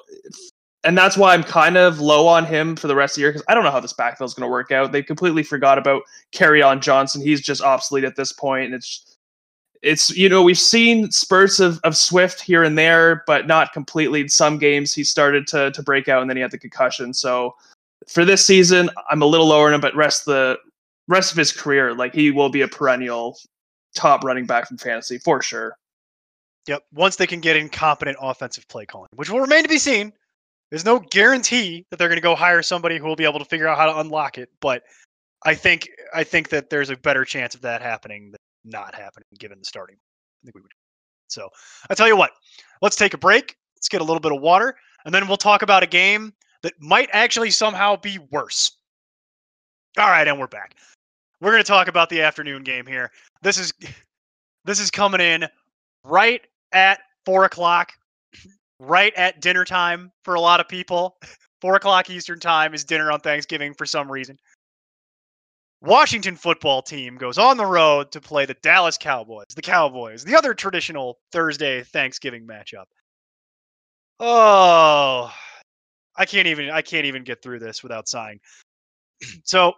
[0.85, 3.31] and that's why I'm kind of low on him for the rest of the year
[3.31, 4.93] because I don't know how this backfield is going to work out.
[4.93, 6.03] They completely forgot about
[6.33, 7.23] Kerryon Johnson.
[7.23, 9.17] He's just obsolete at this point, and it's
[9.83, 14.23] it's you know we've seen spurts of, of Swift here and there, but not completely.
[14.23, 17.13] In some games, he started to to break out, and then he had the concussion.
[17.13, 17.55] So
[18.09, 20.59] for this season, I'm a little lower on him, but rest the
[21.09, 23.37] rest of his career, like he will be a perennial
[23.95, 25.77] top running back from fantasy for sure.
[26.67, 26.83] Yep.
[26.93, 30.13] Once they can get incompetent offensive play calling, which will remain to be seen.
[30.71, 33.45] There's no guarantee that they're going to go hire somebody who will be able to
[33.45, 34.83] figure out how to unlock it, but
[35.45, 39.27] I think I think that there's a better chance of that happening than not happening
[39.39, 39.97] given the starting.
[39.97, 40.73] I think we would.
[41.29, 41.49] So
[41.91, 42.31] I tell you what,
[42.81, 43.57] let's take a break.
[43.77, 46.73] Let's get a little bit of water, and then we'll talk about a game that
[46.81, 48.79] might actually somehow be worse.
[49.99, 50.75] All right, and we're back.
[51.45, 53.11] We're going to talk about the afternoon game here.
[53.43, 53.75] This is
[54.65, 55.45] this is coming in
[56.03, 56.41] right
[56.73, 57.93] at four o'clock,
[58.79, 61.19] right at dinner time for a lot of people.
[61.61, 64.39] Four o'clock Eastern time is dinner on Thanksgiving for some reason.
[65.83, 70.35] Washington football team goes on the road to play the Dallas Cowboys, the Cowboys, the
[70.35, 72.87] other traditional Thursday Thanksgiving matchup.
[74.19, 75.31] Oh,
[76.17, 78.41] I can't even I can't even get through this without sighing.
[79.45, 79.75] so,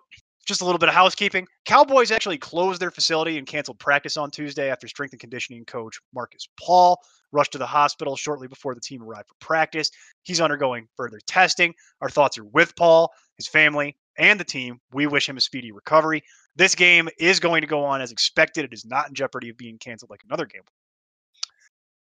[0.46, 1.46] just a little bit of housekeeping.
[1.64, 6.00] Cowboys actually closed their facility and canceled practice on Tuesday after strength and conditioning coach
[6.14, 6.98] Marcus Paul
[7.32, 9.90] rushed to the hospital shortly before the team arrived for practice.
[10.22, 11.74] He's undergoing further testing.
[12.00, 14.80] Our thoughts are with Paul, his family, and the team.
[14.92, 16.22] We wish him a speedy recovery.
[16.54, 18.64] This game is going to go on as expected.
[18.64, 20.62] It is not in jeopardy of being canceled like another game.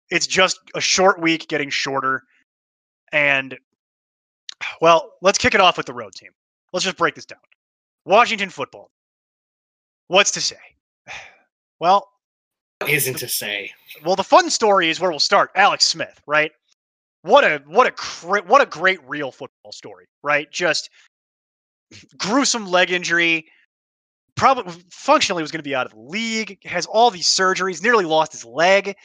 [0.10, 2.24] It's just a short week getting shorter.
[3.12, 3.58] And,
[4.80, 6.32] well, let's kick it off with the road team.
[6.74, 7.40] Let's just break this down.
[8.06, 8.90] Washington football.
[10.08, 10.58] What's to say?
[11.80, 12.12] Well,
[12.88, 13.72] isn't to say.
[14.06, 15.50] Well, the fun story is where we'll start.
[15.56, 16.52] Alex Smith, right?
[17.24, 20.52] What a what a what a great real football story, right?
[20.52, 20.92] Just
[22.18, 23.48] gruesome leg injury.
[24.36, 26.60] Probably functionally was going to be out of the league.
[26.66, 27.84] Has all these surgeries.
[27.84, 28.96] Nearly lost his leg,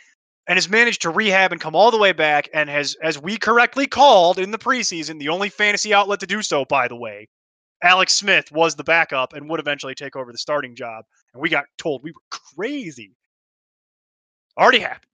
[0.46, 2.48] and has managed to rehab and come all the way back.
[2.54, 6.42] And has, as we correctly called in the preseason, the only fantasy outlet to do
[6.42, 7.28] so, by the way,
[7.82, 11.04] Alex Smith was the backup and would eventually take over the starting job.
[11.34, 13.12] And we got told we were crazy.
[14.58, 15.10] Already happened.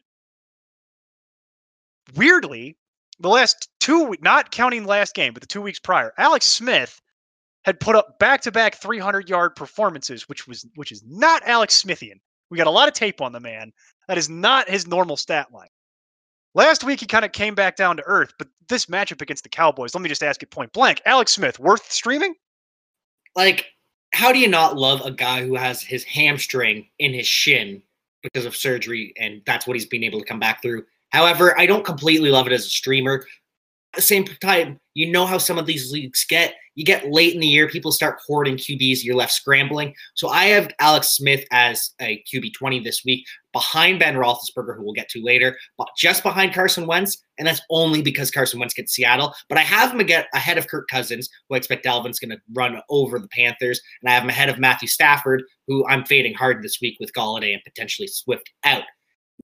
[2.14, 2.77] Weirdly,
[3.20, 7.01] the last two, not counting last game, but the two weeks prior, Alex Smith
[7.64, 12.20] had put up back-to-back 300 yard performances, which was which is not Alex Smithian.
[12.51, 13.72] We got a lot of tape on the man.
[14.09, 15.68] That is not his normal stat line.
[16.55, 19.48] Last week he kind of came back down to earth, but this matchup against the
[19.48, 21.01] Cowboys, let me just ask it point blank.
[21.07, 22.35] Alex Smith, worth streaming?
[23.37, 23.66] Like
[24.14, 27.83] how do you not love a guy who has his hamstring in his shin
[28.23, 30.85] because of surgery and that's what he's been able to come back through?
[31.11, 33.27] However i don't completely love it as a streamer
[34.00, 37.46] same time you know how some of these leagues get you get late in the
[37.46, 39.94] year, people start hoarding QBs, you're left scrambling.
[40.14, 44.85] So I have Alex Smith as a QB 20 this week, behind Ben Roethlisberger, who
[44.85, 47.22] we'll get to later, but just behind Carson Wentz.
[47.38, 49.35] And that's only because Carson Wentz gets Seattle.
[49.48, 52.40] But I have him again ahead of Kirk Cousins, who I expect Dalvin's going to
[52.55, 53.81] run over the Panthers.
[54.02, 57.12] And I have him ahead of Matthew Stafford, who I'm fading hard this week with
[57.12, 58.85] Golladay and potentially Swift out.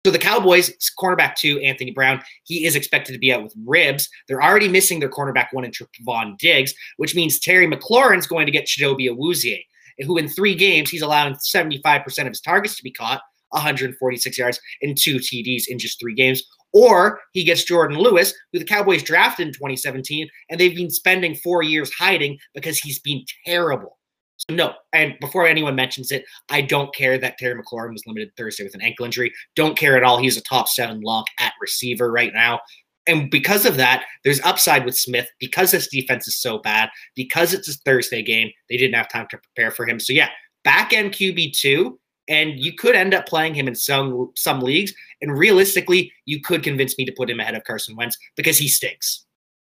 [0.06, 4.08] So the Cowboys, cornerback two, Anthony Brown, he is expected to be out with ribs.
[4.26, 8.52] They're already missing their cornerback one in Trevon Diggs, which means Terry McLaurin's going to
[8.52, 9.64] get Chidobe Awuzie,
[10.06, 14.60] who in three games, he's allowing 75% of his targets to be caught, 146 yards
[14.82, 16.42] and two TDs in just three games.
[16.72, 21.34] Or he gets Jourdan Lewis, who the Cowboys drafted in 2017, and they've been spending
[21.34, 23.97] four years hiding because he's been terrible.
[24.38, 28.30] So no, and before anyone mentions it, I don't care that Terry McLaurin was limited
[28.36, 29.32] Thursday with an ankle injury.
[29.56, 30.18] Don't care at all.
[30.18, 32.60] He's a top seven lock at receiver right now.
[33.08, 37.52] And because of that, there's upside with Smith because this defense is so bad, because
[37.52, 39.98] it's a Thursday game, they didn't have time to prepare for him.
[39.98, 40.28] So yeah,
[40.62, 41.98] back end QB two,
[42.28, 44.92] and you could end up playing him in some some leagues.
[45.20, 48.68] And realistically, you could convince me to put him ahead of Carson Wentz because he
[48.68, 49.24] stinks.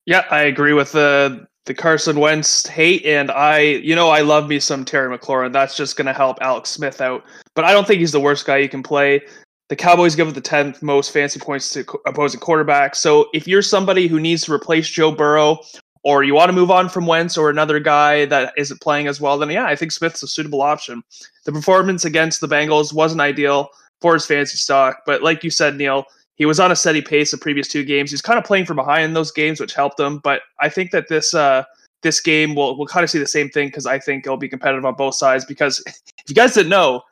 [0.05, 4.49] Yeah, I agree with the the Carson Wentz hate, and I, you know, I love
[4.49, 5.53] me some Terry McLaurin.
[5.53, 7.25] That's just going to help Alex Smith out.
[7.55, 9.21] But I don't think he's the worst guy you can play.
[9.69, 12.97] The Cowboys give it the tenth most fancy points to opposing quarterbacks.
[12.97, 15.61] So if you're somebody who needs to replace Joe Burrow,
[16.05, 19.21] or you want to move on from Wentz or another guy that isn't playing as
[19.21, 21.03] well, then yeah, I think Smith's a suitable option.
[21.45, 23.69] The performance against the Bengals wasn't ideal
[24.01, 26.05] for his fancy stock, but like you said, Neil
[26.37, 28.11] he was on a steady pace the previous two games.
[28.11, 30.19] He's kind of playing from behind in those games, which helped him.
[30.19, 31.65] But I think that this uh,
[32.03, 34.49] this game will we'll kind of see the same thing because I think it'll be
[34.49, 35.45] competitive on both sides.
[35.45, 37.03] Because if you guys didn't know,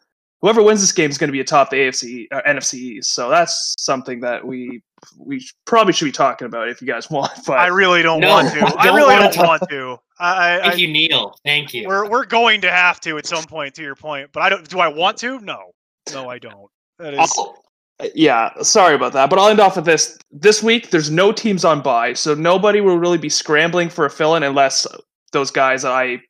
[0.41, 3.13] whoever wins this game is going to be atop the AFC uh, NFC East.
[3.15, 4.83] So that's something that we
[5.19, 7.33] we probably should be talking about if you guys want.
[7.47, 8.61] But I really don't No, want to.
[8.61, 9.97] I I don't really wanna don't talk- want to.
[10.19, 11.35] I, I, I Thank you, Neil.
[11.45, 11.87] Thank you.
[11.89, 13.75] we're we're going to have to at some point.
[13.77, 14.69] To your point, but I don't.
[14.69, 15.41] Do I want to?
[15.41, 15.73] No,
[16.13, 16.69] no, I don't.
[16.99, 17.21] That is.
[17.21, 17.63] I'll-
[18.15, 19.31] yeah, sorry about that.
[19.31, 20.19] But I'll end off with this.
[20.31, 24.11] This week, there's no teams on bye, so nobody will really be scrambling for a
[24.11, 24.87] fill-in unless
[25.33, 26.21] those guys I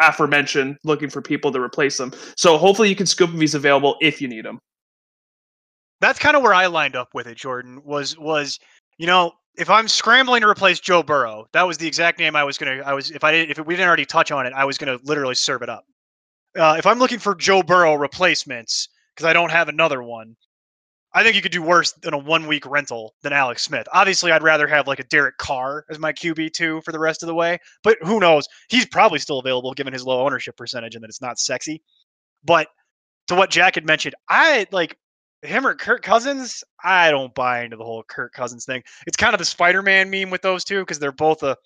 [0.00, 2.12] aforementioned looking for people to replace them.
[2.36, 4.60] So hopefully you can scoop he's available if you need them.
[6.00, 7.82] that's kind of where I lined up with it, Jordan.
[7.84, 8.58] Was was
[8.98, 12.44] you know if I'm scrambling to replace Joe Burrow, that was the exact name I
[12.44, 12.82] was gonna.
[12.84, 14.98] I was if I didn't if we didn't already touch on it, I was gonna
[15.04, 15.84] literally serve it up.
[16.56, 20.36] Uh, if I'm looking for Joe Burrow replacements because I don't have another one,
[21.14, 23.88] I think you could do worse than a one week rental than Alex Smith.
[23.92, 27.22] Obviously, I'd rather have like a Derek Carr as my QB two for the rest
[27.22, 28.46] of the way, but who knows?
[28.68, 31.82] He's probably still available given his low ownership percentage and that it's not sexy.
[32.44, 32.68] But
[33.28, 34.98] to what Jack had mentioned, I like
[35.42, 36.62] him or Kirk Cousins.
[36.84, 38.82] I don't buy into the whole Kirk Cousins thing.
[39.06, 41.56] It's kind of the Spider Man meme with those two because they're both a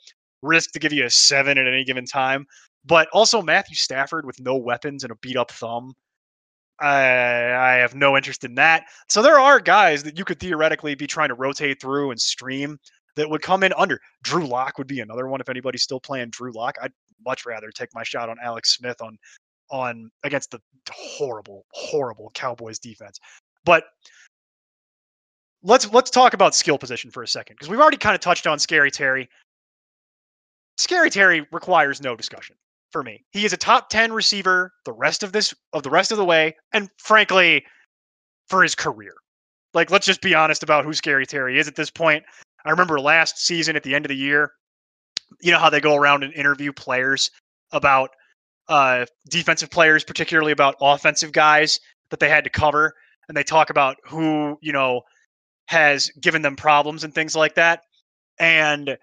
[0.43, 2.47] risk to give you a seven at any given time.
[2.85, 5.95] But also Matthew Stafford with no weapons and a beat up thumb.
[6.83, 8.85] I, I have no interest in that.
[9.09, 12.79] So there are guys that you could theoretically be trying to rotate through and stream
[13.17, 14.01] that would come in under.
[14.23, 16.77] Drew Lock would be another one if anybody's still playing Drew Lock.
[16.83, 16.93] I'd
[17.25, 19.17] much rather take my shot on Alex Smith on
[19.71, 23.19] on against the horrible, horrible Cowboys defense.
[23.65, 23.85] But
[25.63, 28.47] let's let's talk about skill position for a second because we've already kind of touched
[28.47, 29.29] on Scary Terry.
[30.79, 32.57] Scary Terry requires no discussion
[32.93, 33.25] for me.
[33.31, 36.25] He is a top 10 receiver the rest of this of the rest of the
[36.25, 37.65] way and frankly
[38.49, 39.15] for his career.
[39.75, 42.25] Like let's just be honest about who Scary Terry is at this point.
[42.65, 44.53] I remember last season at the end of the year,
[45.41, 47.31] you know how they go around and interview players
[47.73, 48.11] about
[48.69, 52.95] uh defensive players, particularly about offensive guys that they had to cover
[53.29, 55.03] and they talk about who, you know,
[55.67, 57.83] has given them problems and things like that.
[58.39, 58.99] And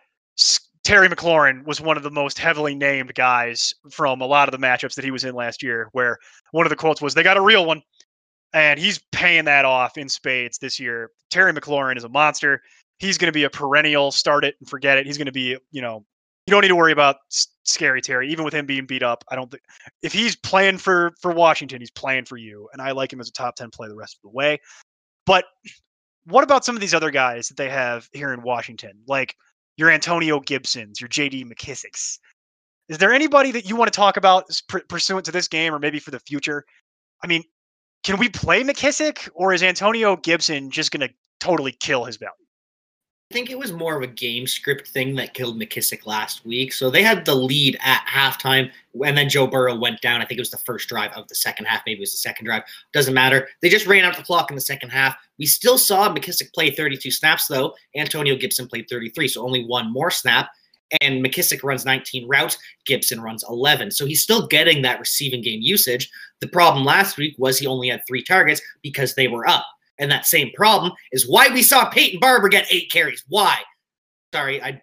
[0.90, 4.66] Terry McLaurin was one of the most heavily named guys from a lot of the
[4.66, 6.18] matchups that he was in last year, where
[6.50, 7.84] one of the quotes was, They got a real one.
[8.54, 11.12] And he's paying that off in spades this year.
[11.30, 12.64] Terry McLaurin is a monster.
[12.98, 15.06] He's going to be a perennial start it and forget it.
[15.06, 16.04] He's going to be, you know,
[16.48, 19.24] you don't need to worry about scary Terry, even with him being beat up.
[19.30, 19.62] I don't think
[20.02, 23.30] if he's playing for for Washington, he's playing for you, and I like him as
[23.30, 24.58] a top ten play the rest of the way.
[25.28, 25.46] But
[26.26, 29.36] what about some of these other guys that they have here in Washington, like
[29.80, 31.46] your Antonio Gibsons, your J.D.
[31.46, 32.20] McKissics?
[32.90, 34.44] Is there anybody that you want to talk about
[34.90, 36.66] pursuant to this game, or maybe for the future?
[37.24, 37.44] I mean,
[38.04, 42.34] can we play McKissic, or is Antonio Gibson just going to totally kill his value?
[43.32, 46.74] I think it was more of a game script thing that killed McKissic last week.
[46.74, 48.72] So they had the lead at halftime,
[49.06, 50.20] and then Joe Burrow went down.
[50.20, 51.84] I think it was the first drive of the second half.
[51.86, 52.64] Maybe it was the second drive.
[52.92, 53.48] Doesn't matter.
[53.62, 55.16] They just ran out the clock in the second half.
[55.40, 57.74] We still saw McKissic play 32 snaps, though.
[57.96, 60.50] Antonio Gibson played 33, so only one more snap.
[61.02, 62.58] And McKissic runs 19 routes.
[62.86, 63.92] Gibson runs 11.
[63.92, 66.10] So he's still getting that receiving game usage.
[66.42, 69.66] The problem last week was he only had three targets because they were up.
[70.00, 73.24] And that same problem is why we saw Peyton Barber get eight carries.
[73.28, 73.58] Why?
[74.34, 74.82] Sorry, I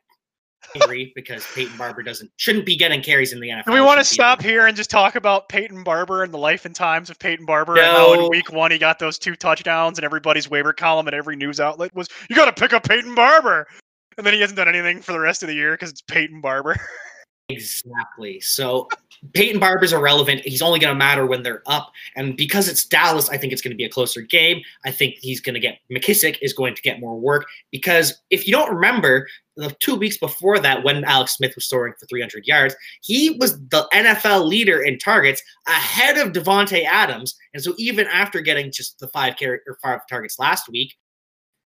[0.75, 3.67] agree because Peyton Barber doesn't shouldn't be getting carries in the NFL.
[3.67, 6.39] Do we want to be stop here and just talk about Peyton Barber and the
[6.39, 8.29] life and times of Peyton Barber and how in No.
[8.29, 11.95] week one he got those two touchdowns and everybody's waiver column at every news outlet
[11.95, 13.67] was, you got to pick up Peyton Barber.
[14.19, 16.41] And then he hasn't done anything for the rest of the year because it's Peyton
[16.41, 16.77] Barber.
[17.49, 18.41] Exactly.
[18.41, 18.89] So
[19.33, 20.41] Peyton Barber's irrelevant.
[20.41, 21.93] He's only going to matter when they're up.
[22.17, 24.63] And because it's Dallas, I think it's going to be a closer game.
[24.85, 28.47] I think he's going to get McKissic is going to get more work because if
[28.47, 32.47] you don't remember, the two weeks before that, when Alex Smith was soaring for 300
[32.47, 37.37] yards, he was the NFL leader in targets ahead of Davante Adams.
[37.55, 40.95] And so even after getting just the five carry or five targets last week,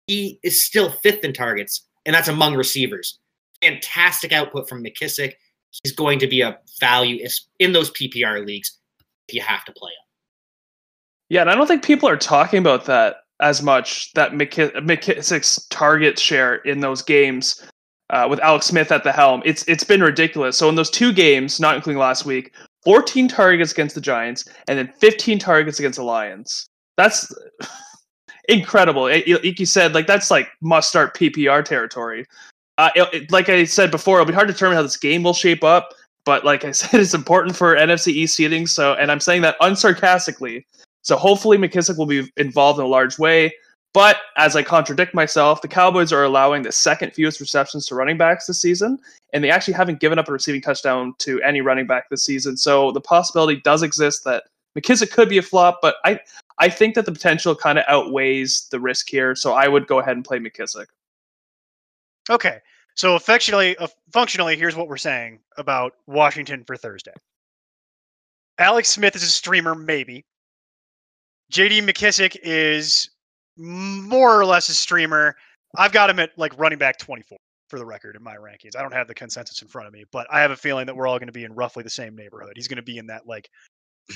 [0.07, 3.19] he is still fifth in targets, and that's among receivers.
[3.61, 5.33] Fantastic output from McKissic
[5.83, 8.77] he's going to be a value is- in those PPR leagues
[9.27, 10.05] if you have to play him.
[11.29, 14.13] Yeah, and I don't think people are talking about that as much.
[14.13, 17.63] That McKissic's target share in those games
[18.11, 20.57] uh, with Alex Smith at the helm, it's it's been ridiculous.
[20.57, 24.77] So in those two games, not including last week, 14 targets against the Giants, and
[24.77, 26.67] then 15 targets against the Lions.
[26.97, 27.33] That's
[28.47, 29.11] incredible.
[29.11, 32.25] You said, like that's like must start PPR territory.
[32.77, 35.23] Uh, it- it- like I said before, it'll be hard to determine how this game
[35.23, 35.93] will shape up.
[36.25, 38.67] But like I said, it's important for NFC East seeding.
[38.67, 40.65] So, and I'm saying that unsarcastically.
[41.03, 43.53] So hopefully McKissic will be involved in a large way.
[43.93, 48.17] But as I contradict myself, the Cowboys are allowing the second fewest receptions to running
[48.17, 48.99] backs this season,
[49.31, 52.57] and they actually haven't given up a receiving touchdown to any running back this season.
[52.57, 54.43] So the possibility does exist that
[54.77, 56.19] McKissic could be a flop, but I
[56.57, 59.33] I think that the potential kind of outweighs the risk here.
[59.33, 60.87] So I would go ahead and play McKissic.
[62.29, 62.59] Okay.
[62.95, 67.13] So affectionately, uh, functionally, here's what we're saying about Washington for Thursday.
[68.57, 70.25] Alex Smith is a streamer, maybe.
[71.51, 73.09] JD McKissic is
[73.57, 75.35] more or less a streamer.
[75.77, 77.37] I've got him at like running back 24
[77.69, 78.75] for the record in my rankings.
[78.77, 80.95] I don't have the consensus in front of me, but I have a feeling that
[80.95, 82.53] we're all going to be in roughly the same neighborhood.
[82.55, 83.49] He's going to be in that like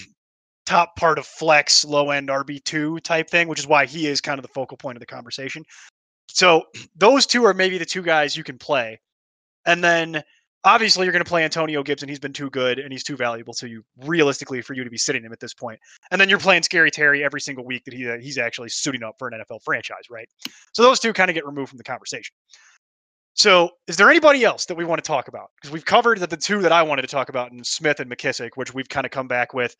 [0.65, 4.39] top part of flex, low end RB2 type thing, which is why he is kind
[4.39, 5.65] of the focal point of the conversation.
[6.33, 6.63] So
[6.95, 8.99] those two are maybe the two guys you can play.
[9.65, 10.23] And then
[10.63, 12.09] obviously you're going to play Antonio Gibson.
[12.09, 14.97] He's been too good and he's too valuable to you realistically for you to be
[14.97, 15.79] sitting him at this point.
[16.11, 19.03] And then you're playing Scary Terry every single week that he uh, he's actually suiting
[19.03, 20.27] up for an NFL franchise, right?
[20.73, 22.33] So those two kind of get removed from the conversation.
[23.35, 25.51] So, is there anybody else that we want to talk about?
[25.55, 28.11] Because we've covered that the two that I wanted to talk about in Smith and
[28.11, 29.77] McKissic, which we've kind of come back with.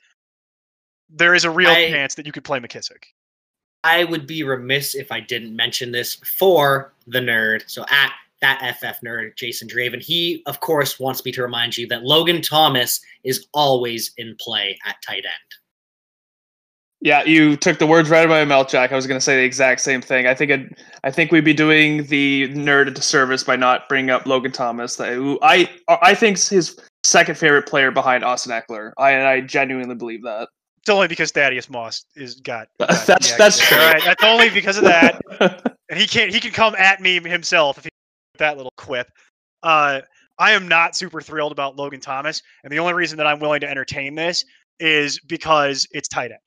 [1.10, 3.04] There is a real I- chance that you could play McKissic.
[3.84, 7.63] I would be remiss if I didn't mention this for the nerd.
[7.68, 8.12] So at
[8.42, 12.42] that FF nerd, Jason Draven, he of course wants me to remind you that Logan
[12.42, 15.60] Thomas is always in play at tight end.
[17.02, 18.92] Yeah, you took the words right out of my mouth, Jack.
[18.92, 20.28] I was going to say the exact same thing.
[20.28, 24.10] I think it, I think we'd be doing the nerd a disservice by not bringing
[24.10, 24.98] up Logan Thomas.
[24.98, 28.92] who I I think's his second favorite player behind Austin Ekeler.
[28.98, 30.50] I and I genuinely believe that.
[30.80, 32.70] It's only because Thaddeus Moss is got.
[32.80, 33.78] got That's- that's true.
[33.78, 35.22] Right, that's only because of that.
[35.89, 36.32] and he can't.
[36.32, 37.89] He can come at me himself if he
[38.38, 39.12] that little quip.
[39.63, 40.02] Uh,
[40.38, 43.60] I am not super thrilled about Logan Thomas, and the only reason that I'm willing
[43.62, 44.46] to entertain this
[44.80, 46.39] is because it's tight end.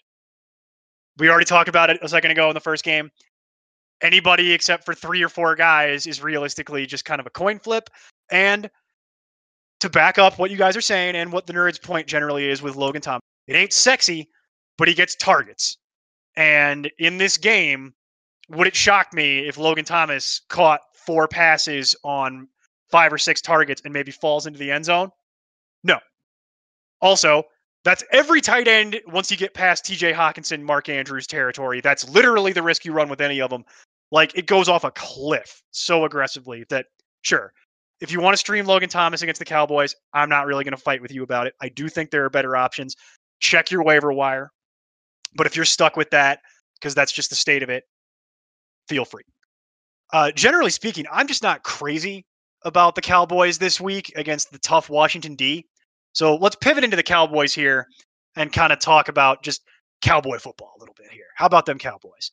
[1.19, 3.11] We already talked about it a second ago in the first game.
[4.01, 7.91] Anybody except for three or four guys is realistically just kind of a coin flip.
[8.31, 8.69] And
[9.81, 12.63] to back up what you guys are saying and what the nerd's point generally is
[12.63, 14.29] with Logan Thomas, it ain't sexy,
[14.79, 15.77] but he gets targets.
[16.37, 17.95] And in this game,
[18.49, 22.49] would it shock me if Logan Thomas caught four passes on
[22.91, 25.11] five or six targets and maybe falls into the end zone?
[25.85, 25.99] No.
[27.01, 27.45] Also,
[27.85, 31.81] that's every tight end once you get past TJ Hockenson, Mark Andrews territory.
[31.81, 33.65] That's literally the risk you run with any of them.
[34.11, 36.87] Like it goes off a cliff so aggressively that
[37.23, 37.53] sure,
[38.01, 40.83] if you want to stream Logan Thomas against the Cowboys, I'm not really going to
[40.83, 41.55] fight with you about it.
[41.61, 42.97] I do think there are better options.
[43.43, 44.53] Check your waiver wire.
[45.35, 46.41] But if you're stuck with that,
[46.81, 47.85] because that's just the state of it,
[48.89, 49.25] feel free.
[50.13, 52.25] Uh, generally speaking, I'm just not crazy
[52.65, 55.67] about the Cowboys this week against the tough Washington D.
[56.13, 57.87] So let's pivot into the Cowboys here
[58.37, 59.63] and kind of talk about just
[60.03, 61.27] Cowboy football a little bit here.
[61.37, 62.31] How about them Cowboys?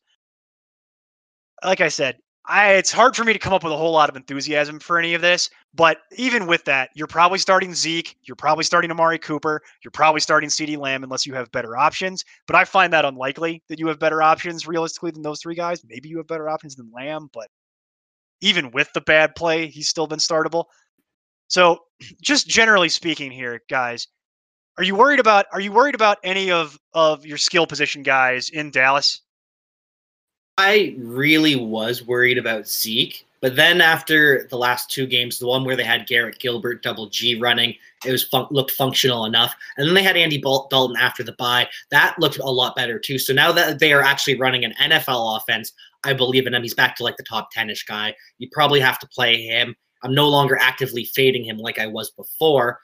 [1.63, 2.17] Like I said,
[2.49, 4.97] I, it's hard for me to come up with a whole lot of enthusiasm for
[4.97, 9.19] any of this, but even with that, you're probably starting Zeke, you're probably starting Amari
[9.19, 12.25] Cooper, you're probably starting CeeDee Lamb unless you have better options.
[12.47, 15.83] But I find that unlikely that you have better options realistically than those three guys.
[15.87, 17.49] Maybe you have better options than Lamb, but
[18.41, 20.65] even with the bad play, he's still been startable.
[21.49, 21.81] So,
[22.21, 24.07] just generally speaking here, guys,
[24.79, 28.49] are you worried about are you worried about any of of your skill position guys
[28.49, 29.21] in Dallas?
[30.59, 35.63] I really was worried about Zeke, but then after the last two games, the one
[35.63, 39.87] where they had Garrett Gilbert double G running, it was fun- looked functional enough, and
[39.87, 41.69] then they had Andy Dalton after the bye.
[41.91, 43.17] That looked a lot better too.
[43.17, 45.71] So now that they are actually running an NFL offense,
[46.03, 46.61] I believe in him.
[46.61, 48.13] He's back to like the top 10ish guy.
[48.37, 49.77] You probably have to play him.
[50.03, 52.81] I'm no longer actively fading him like I was before.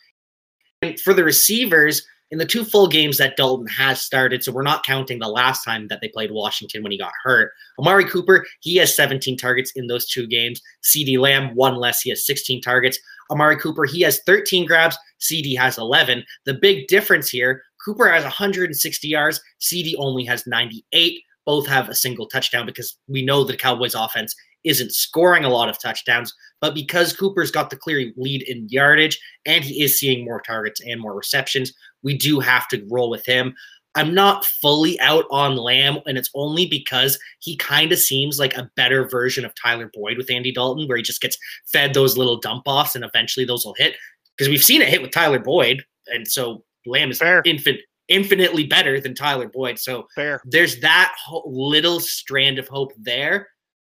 [0.81, 4.63] And for the receivers, in the two full games that Dalton has started, so we're
[4.63, 7.51] not counting the last time that they played Washington when he got hurt.
[7.79, 10.61] Amari Cooper, he has 17 targets in those two games.
[10.83, 12.97] CeeDee Lamb, one less, he has 16 targets.
[13.29, 14.97] Amari Cooper, he has 13 grabs.
[15.19, 16.23] CeeDee has 11.
[16.45, 19.39] The big difference here Cooper has 160 yards.
[19.61, 21.21] CeeDee only has 98.
[21.45, 25.69] Both have a single touchdown because we know the Cowboys offense isn't scoring a lot
[25.69, 26.33] of touchdowns.
[26.59, 30.81] But because Cooper's got the clear lead in yardage and he is seeing more targets
[30.81, 31.71] and more receptions,
[32.05, 33.53] we do have to roll with him.
[33.95, 38.55] I'm not fully out on Lamb, and it's only because he kind of seems like
[38.55, 42.17] a better version of Tyler Boyd with Andy Dalton, where he just gets fed those
[42.17, 43.95] little dump offs and eventually those will hit.
[44.37, 47.41] Because we've seen it hit with Tyler Boyd, and so Lamb is Fair.
[47.43, 47.79] infin-
[48.10, 49.79] infinitely better than Tyler Boyd.
[49.79, 50.41] So Fair.
[50.45, 53.47] there's that ho- little strand of hope there.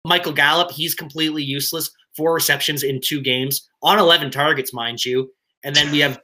[0.05, 1.89] Michael Gallup, he's completely useless.
[2.15, 5.31] Four receptions in two games on 11 targets, mind you.
[5.63, 6.19] And then we have,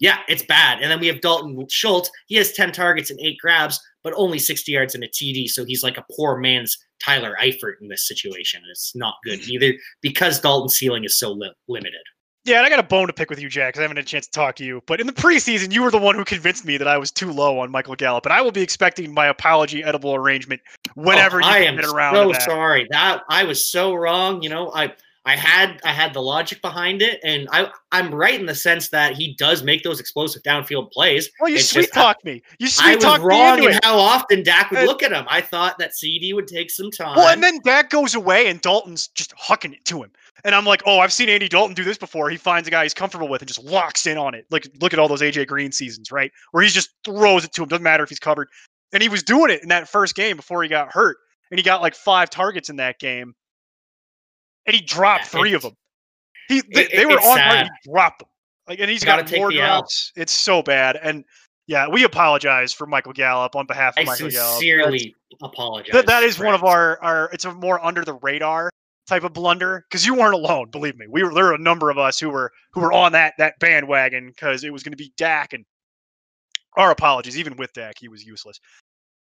[0.00, 0.80] yeah, it's bad.
[0.80, 2.10] And then we have Dalton Schultz.
[2.26, 5.48] He has 10 targets and eight grabs, but only 60 yards and a TD.
[5.48, 8.60] So he's like a poor man's Tyler Eifert in this situation.
[8.62, 12.02] And it's not good either because Dalton's ceiling is so li- limited.
[12.44, 14.06] Yeah, and I got a bone to pick with you, Jack, because I haven't had
[14.06, 14.80] a chance to talk to you.
[14.86, 17.30] But in the preseason, you were the one who convinced me that I was too
[17.30, 21.42] low on Michael Gallup, and I will be expecting my apology edible arrangement oh, whenever
[21.42, 22.86] Oh, you I am get around so sorry.
[22.90, 24.40] That I was so wrong.
[24.42, 24.94] You know, I
[25.28, 28.88] I had I had the logic behind it, and I I'm right in the sense
[28.88, 31.30] that he does make those explosive downfield plays.
[31.38, 32.42] Well, you sweet talk me.
[32.58, 35.12] You I sweet was talked me wrong in how often Dak would And- look at
[35.12, 35.26] him.
[35.28, 37.14] I thought that CeeDee would take some time.
[37.16, 40.10] Well, and then Dak goes away, and Dalton's just hucking it to him.
[40.44, 42.30] And I'm like, oh, I've seen Andy Dalton do this before.
[42.30, 44.46] He finds a guy he's comfortable with and just locks in on it.
[44.50, 46.32] Like, look at all those AJ Green seasons, right?
[46.52, 47.68] Where he just throws it to him.
[47.68, 48.48] Doesn't matter if he's covered.
[48.94, 51.18] And he was doing it in that first game before he got hurt.
[51.50, 53.34] And he got like five targets in that game.
[54.68, 55.72] And he dropped Yeah, three of them.
[56.48, 57.70] He they, it- they were on point.
[57.82, 58.28] He dropped them.
[58.68, 60.12] Like, and he's take more drops.
[60.14, 60.98] It's so bad.
[61.02, 61.24] And
[61.66, 64.56] yeah, we apologize for Michael Gallup on behalf of I Michael Gallup.
[64.56, 65.92] I sincerely apologize.
[65.94, 68.68] That, that is one of our, our it's a more under the radar
[69.06, 71.88] type of blunder because you weren't alone believe me we were there were a number
[71.88, 74.98] of us who were who were on that that bandwagon because it was going to
[74.98, 75.64] be Dak and
[76.76, 78.60] our apologies even with Dak he was useless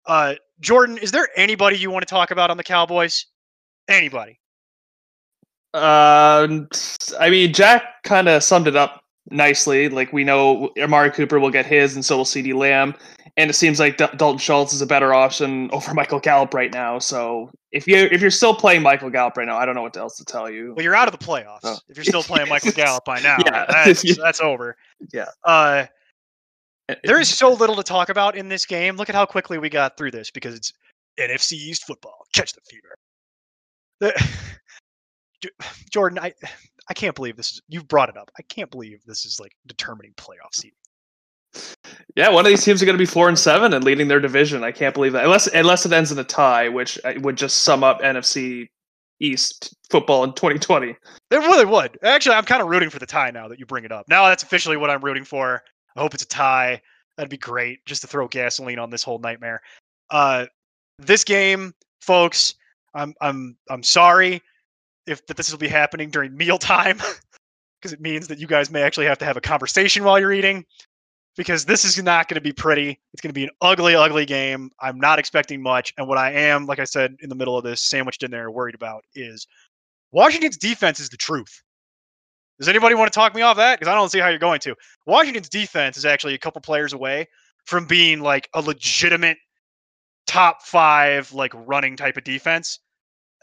[0.05, 3.25] uh Jordan is there anybody you want to talk about on the Cowboys
[3.89, 4.39] anybody
[5.73, 6.67] Um,
[7.19, 9.89] I mean, Jack kind of summed it up nicely.
[9.89, 12.93] Like we know Amari Cooper will get his, and so will CeeDee Lamb.
[13.35, 16.71] And it seems like D- Dalton Schultz is a better option over Michael Gallup right
[16.71, 16.99] now.
[16.99, 19.97] So if you if you're still playing Michael Gallup right now, I don't know what
[19.97, 20.73] else to tell you.
[20.75, 21.77] well you're out of the playoffs Oh.
[21.89, 23.65] if you're still playing Michael Gallup by now Yeah.
[23.67, 24.75] that's, that's over
[25.11, 25.25] Yeah.
[25.43, 25.85] uh
[26.89, 28.97] Uh, there is so little to talk about in this game.
[28.97, 30.71] Look at how quickly we got through this because it's
[31.19, 32.25] NFC East football.
[32.35, 32.95] Catch the fever.
[33.99, 34.29] The-
[35.91, 36.33] Jordan, I
[36.89, 38.29] I can't believe this is you've brought it up.
[38.37, 40.73] I can't believe this is like determining playoff seed.
[42.15, 44.19] Yeah, one of these teams are going to be four and seven and leading their
[44.19, 44.63] division.
[44.63, 47.63] I can't believe that, unless unless it ends in a tie, which uh, would just
[47.63, 48.69] sum up NFC
[49.19, 50.89] East football in 2020.
[50.89, 50.97] It
[51.31, 51.97] really would.
[52.03, 54.05] Actually, I'm kind of rooting for the tie now that you bring it up.
[54.09, 55.63] Now that's officially what I'm rooting for.
[55.95, 56.81] I hope it's a tie.
[57.15, 59.61] That'd be great just to throw gasoline on this whole nightmare.
[60.09, 60.47] Uh,
[60.99, 62.55] this game, folks,
[62.93, 64.41] I'm I'm I'm sorry
[65.07, 66.97] if that this will be happening during mealtime
[67.81, 70.31] because it means that you guys may actually have to have a conversation while you're
[70.31, 70.65] eating
[71.35, 72.99] because this is not going to be pretty.
[73.11, 74.69] It's going to be an ugly, ugly game.
[74.79, 77.63] I'm not expecting much, and what I am, like I said in the middle of
[77.63, 79.47] this, sandwiched in there, worried about is
[80.11, 81.61] Washington's defense is the truth.
[82.59, 83.79] Does anybody want to talk me off that?
[83.79, 84.75] Because I don't see how you're going to.
[85.07, 87.27] Washington's defense is actually a couple players away
[87.65, 89.37] from being like a legitimate
[90.27, 92.79] top five, like running type of defense.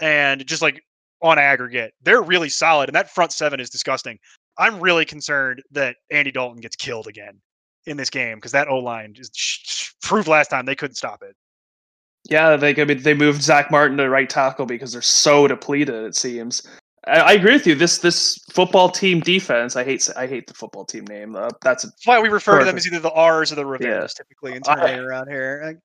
[0.01, 0.83] And just like
[1.23, 2.89] on aggregate, they're really solid.
[2.89, 4.19] And that front seven is disgusting.
[4.59, 7.41] I'm really concerned that Andy Dalton gets killed again
[7.87, 11.23] in this game because that O line just sh- proved last time they couldn't stop
[11.23, 11.35] it.
[12.29, 15.95] Yeah, they I mean, they moved Zack Martin to right tackle because they're so depleted.
[16.05, 16.67] It seems.
[17.07, 17.75] I, I agree with you.
[17.75, 19.75] This this football team defense.
[19.77, 21.35] I hate I hate the football team name.
[21.35, 23.81] Uh, that's a, why we refer to them as either the R's or the Riveras
[23.81, 24.07] Yeah.
[24.15, 25.81] typically I- internally around here.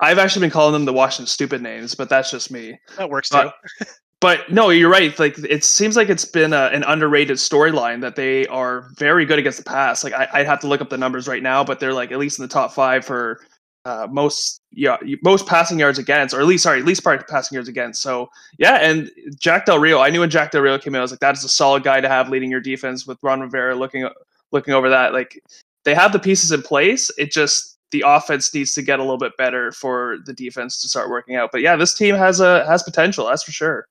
[0.00, 2.78] I've actually been calling them the Washington stupid names, but that's just me.
[2.98, 3.50] That works too.
[3.78, 3.88] But-
[4.20, 5.16] But no, you're right.
[5.18, 9.38] Like it seems like it's been a, an underrated storyline that they are very good
[9.38, 10.02] against the pass.
[10.02, 12.18] Like I, I'd have to look up the numbers right now, but they're like at
[12.18, 13.40] least in the top five for
[13.84, 17.54] uh, most yeah most passing yards against, or at least sorry, at least part passing
[17.54, 18.02] yards against.
[18.02, 19.08] So yeah, and
[19.38, 20.00] Jack Del Rio.
[20.00, 21.84] I knew when Jack Del Rio came in, I was like, that is a solid
[21.84, 24.08] guy to have leading your defense with Ron Rivera looking
[24.50, 25.12] looking over that.
[25.12, 25.40] Like
[25.84, 27.08] they have the pieces in place.
[27.18, 30.88] It just the offense needs to get a little bit better for the defense to
[30.88, 31.50] start working out.
[31.52, 33.26] But yeah, this team has a has potential.
[33.26, 33.86] That's for sure.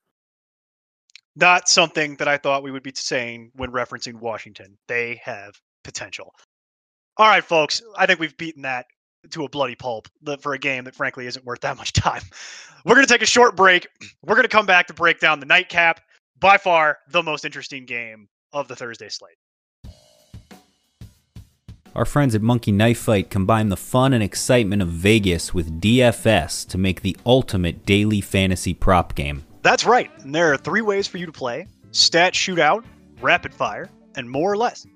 [1.40, 4.76] Not something that I thought we would be saying when referencing Washington.
[4.88, 6.34] They have potential.
[7.16, 7.82] All right, folks.
[7.96, 8.86] I think we've beaten that
[9.30, 10.08] to a bloody pulp
[10.40, 12.22] for a game that frankly isn't worth that much time.
[12.84, 13.88] We're going to take a short break.
[14.24, 16.00] We're going to come back to break down the nightcap,
[16.40, 19.36] by far the most interesting game of the Thursday slate.
[21.94, 26.68] Our friends at Monkey Knife Fight combine the fun and excitement of Vegas with DFS
[26.68, 29.44] to make the ultimate daily fantasy prop game.
[29.68, 30.10] That's right.
[30.20, 32.86] And there are three ways for you to play stat shootout,
[33.20, 34.86] rapid fire, and more or less.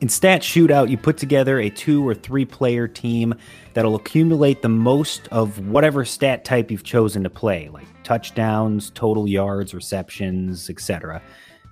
[0.00, 3.34] In Stat Shootout, you put together a two or three player team
[3.74, 9.28] that'll accumulate the most of whatever stat type you've chosen to play, like touchdowns, total
[9.28, 11.20] yards, receptions, etc.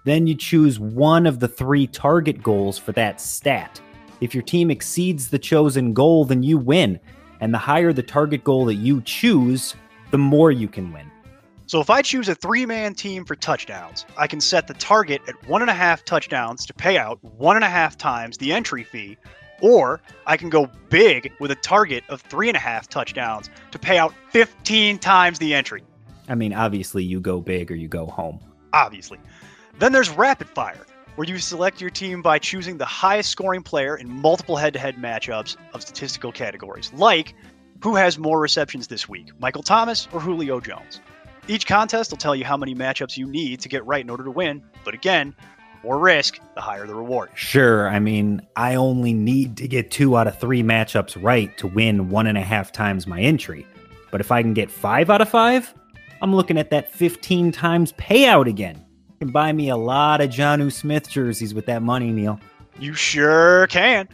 [0.04, 3.80] Then you choose one of the three target goals for that stat.
[4.20, 7.00] If your team exceeds the chosen goal, then you win.
[7.40, 9.74] And the higher the target goal that you choose,
[10.10, 11.09] the more you can win.
[11.70, 15.22] So if I choose a three man team for touchdowns, I can set the target
[15.28, 18.52] at one and a half touchdowns to pay out one and a half times the
[18.52, 19.16] entry fee,
[19.60, 23.78] or I can go big with a target of three and a half touchdowns to
[23.78, 25.84] pay out 15 times the entry,
[26.28, 28.40] I mean, obviously, you go big or you go home.
[28.72, 29.20] obviously.
[29.78, 33.96] Then there's rapid fire, where you select your team by choosing the highest scoring player
[33.96, 37.36] in multiple head to head matchups of statistical categories, like
[37.80, 41.00] who has more receptions this week, Michael Thomas or Julio Jones.
[41.50, 44.22] Each contest will tell you how many matchups you need to get right in order
[44.22, 45.34] to win, but again,
[45.82, 47.30] more risk, the higher the reward.
[47.34, 51.66] Sure, I mean, I only need to get two out of three matchups right to
[51.66, 53.66] win one and a half times my entry.
[54.12, 55.74] But if I can get five out of five,
[56.22, 58.76] I'm looking at that 15 times payout again.
[59.08, 62.38] You can buy me a lot of Jonnu Smith jerseys with that money, Neil.
[62.78, 64.08] You sure can.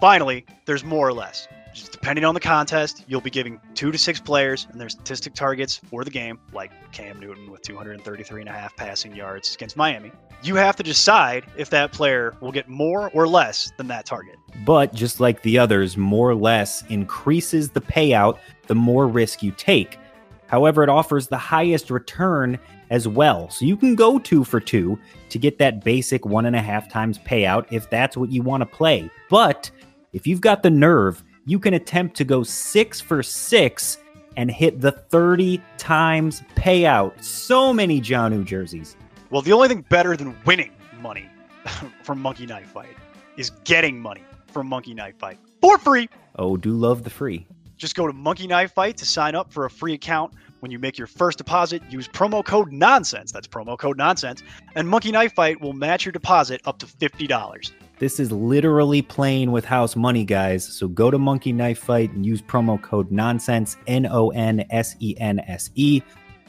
[0.00, 1.48] Finally, there's more or less.
[1.76, 5.34] Just depending on the contest, you'll be giving two to six players and their statistic
[5.34, 9.76] targets for the game, like Cam Newton with 233 and a half passing yards against
[9.76, 10.10] Miami.
[10.42, 14.36] You have to decide if that player will get more or less than that target.
[14.64, 19.52] But just like the others, more or less increases the payout the more risk you
[19.52, 19.98] take.
[20.46, 22.58] However, it offers the highest return
[22.88, 23.50] as well.
[23.50, 24.98] So you can go two for two
[25.28, 28.62] to get that basic one and a half times payout if that's what you want
[28.62, 29.10] to play.
[29.28, 29.70] But
[30.14, 33.98] if you've got the nerve, you can attempt to go six for six
[34.36, 37.22] and hit the 30 times payout.
[37.22, 38.96] So many Jonnu jerseys.
[39.30, 41.30] Well, the only thing better than winning money
[42.02, 42.94] from Monkey Knife Fight
[43.36, 46.08] is getting money from Monkey Knife Fight for free.
[46.36, 47.46] Oh, do love the free.
[47.76, 50.32] Just go to Monkey Knife Fight to sign up for a free account.
[50.60, 53.30] When you make your first deposit, use promo code NONSENSE.
[53.30, 54.42] That's promo code NONSENSE.
[54.74, 57.72] And Monkey Knife Fight will match your deposit up to $50.
[57.98, 60.66] This is literally playing with house money, guys.
[60.66, 64.96] So go to Monkey Knife Fight and use promo code NONSENSE, N O N S
[65.00, 66.02] E N S E,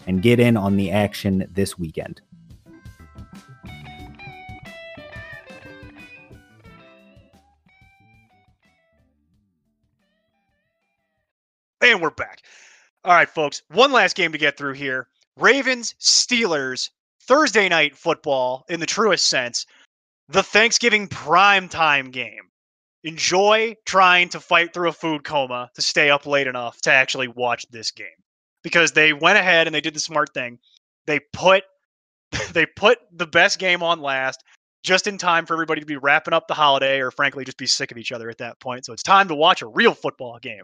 [0.08, 2.20] and get in on the action this weekend.
[11.80, 12.42] And we're back.
[13.06, 13.62] All right, folks.
[13.70, 15.08] One last game to get through here.
[15.38, 16.90] Ravens, Steelers,
[17.22, 19.66] Thursday night football in the truest sense.
[20.30, 22.44] The Thanksgiving prime time game.
[23.04, 27.30] Enjoy trying to fight through a food coma to stay up late enough to actually
[27.30, 28.08] watch this game.
[28.64, 30.60] Because they went ahead and they did the smart thing.
[31.06, 31.64] They put
[32.52, 34.44] they put the best game on last
[34.84, 37.66] just in time for everybody to be wrapping up the holiday or frankly just be
[37.66, 38.86] sick of each other at that point.
[38.86, 40.64] So it's time to watch a real football game.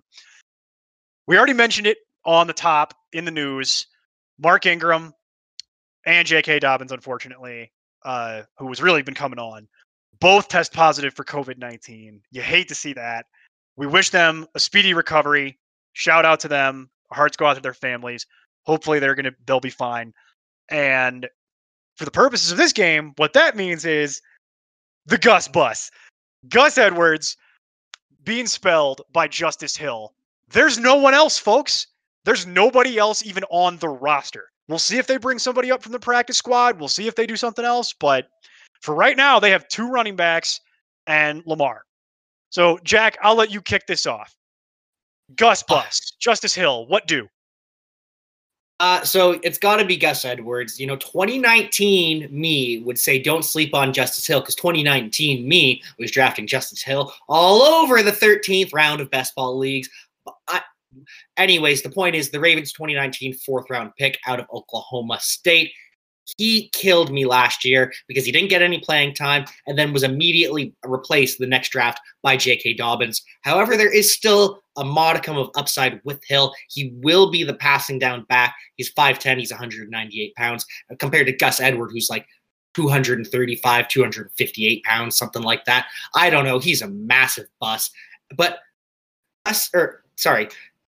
[1.28, 3.88] We already mentioned it on the top in the news.
[4.40, 5.14] Mark Ingram
[6.06, 6.60] and J.K.
[6.60, 7.72] Dobbins, unfortunately,
[8.06, 9.68] uh, who has really been coming on,
[10.20, 12.22] both test positive for COVID 19.
[12.32, 13.26] You hate to see that.
[13.76, 15.60] We wish them a speedy recovery.
[15.94, 16.90] Shout out to them.
[17.12, 18.26] Our hearts go out to their families.
[18.64, 20.14] Hopefully, they're gonna they'll be fine.
[20.70, 21.28] And
[21.96, 24.22] for the purposes of this game, what that means is
[25.06, 25.92] the Gus bus.
[26.50, 27.38] Gus Edwards
[28.24, 30.14] being spelled by Justice Hill
[30.54, 31.88] there's no one else, folks.
[32.26, 34.52] There's nobody else even on the roster.
[34.68, 36.80] We'll see if they bring somebody up from the practice squad.
[36.80, 37.94] We'll see if they do something else.
[37.94, 38.28] But
[38.82, 40.60] for right now, they have two running backs
[41.08, 41.84] and Lamar.
[42.50, 44.36] So, Jack, I'll let you kick this off.
[45.36, 47.28] Gus Bus, Justice Hill, what do?
[48.80, 50.80] Uh, so it's got to be Gus Edwards.
[50.80, 56.12] You know, 2019 me would say don't sleep on Justice Hill because 2019 me was
[56.12, 59.90] drafting Justice Hill all over the 13th round of best ball leagues.
[60.48, 60.62] I,
[61.38, 65.72] anyways, the point is the Ravens 2019 fourth round pick out of Oklahoma State.
[66.38, 70.04] He killed me last year because he didn't get any playing time and then was
[70.04, 72.76] immediately replaced the next draft by J.K.
[72.76, 73.22] Dobbins.
[73.42, 76.54] However, there is still a modicum of upside with Hill.
[76.70, 78.56] He will be the passing down back.
[78.78, 82.26] He's 5'10, he's 198 pounds uh, compared to Gus Edward, who's like
[82.74, 85.88] 235, 258 pounds, something like that.
[86.16, 86.60] I don't know.
[86.60, 87.92] He's a massive bust.
[88.36, 88.60] But
[89.46, 90.50] Gus, or sorry,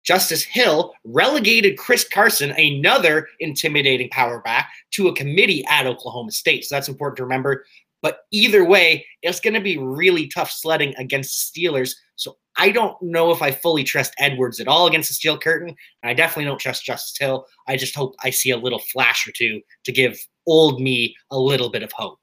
[0.08, 6.64] Justice Hill relegated Chris Carson, another intimidating power back, to a committee at Oklahoma State.
[6.64, 7.66] So that's important to remember.
[8.00, 11.94] But either way, it's going to be really tough sledding against the Steelers.
[12.16, 15.76] So I don't know if I fully trust Edwards at all against the Steel Curtain.
[16.02, 17.44] And I definitely don't trust Justice Hill.
[17.66, 21.38] I just hope I see a little flash or two to give old me a
[21.38, 22.20] little bit of hope.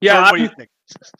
[0.00, 0.70] Yeah, what do you I'm, think?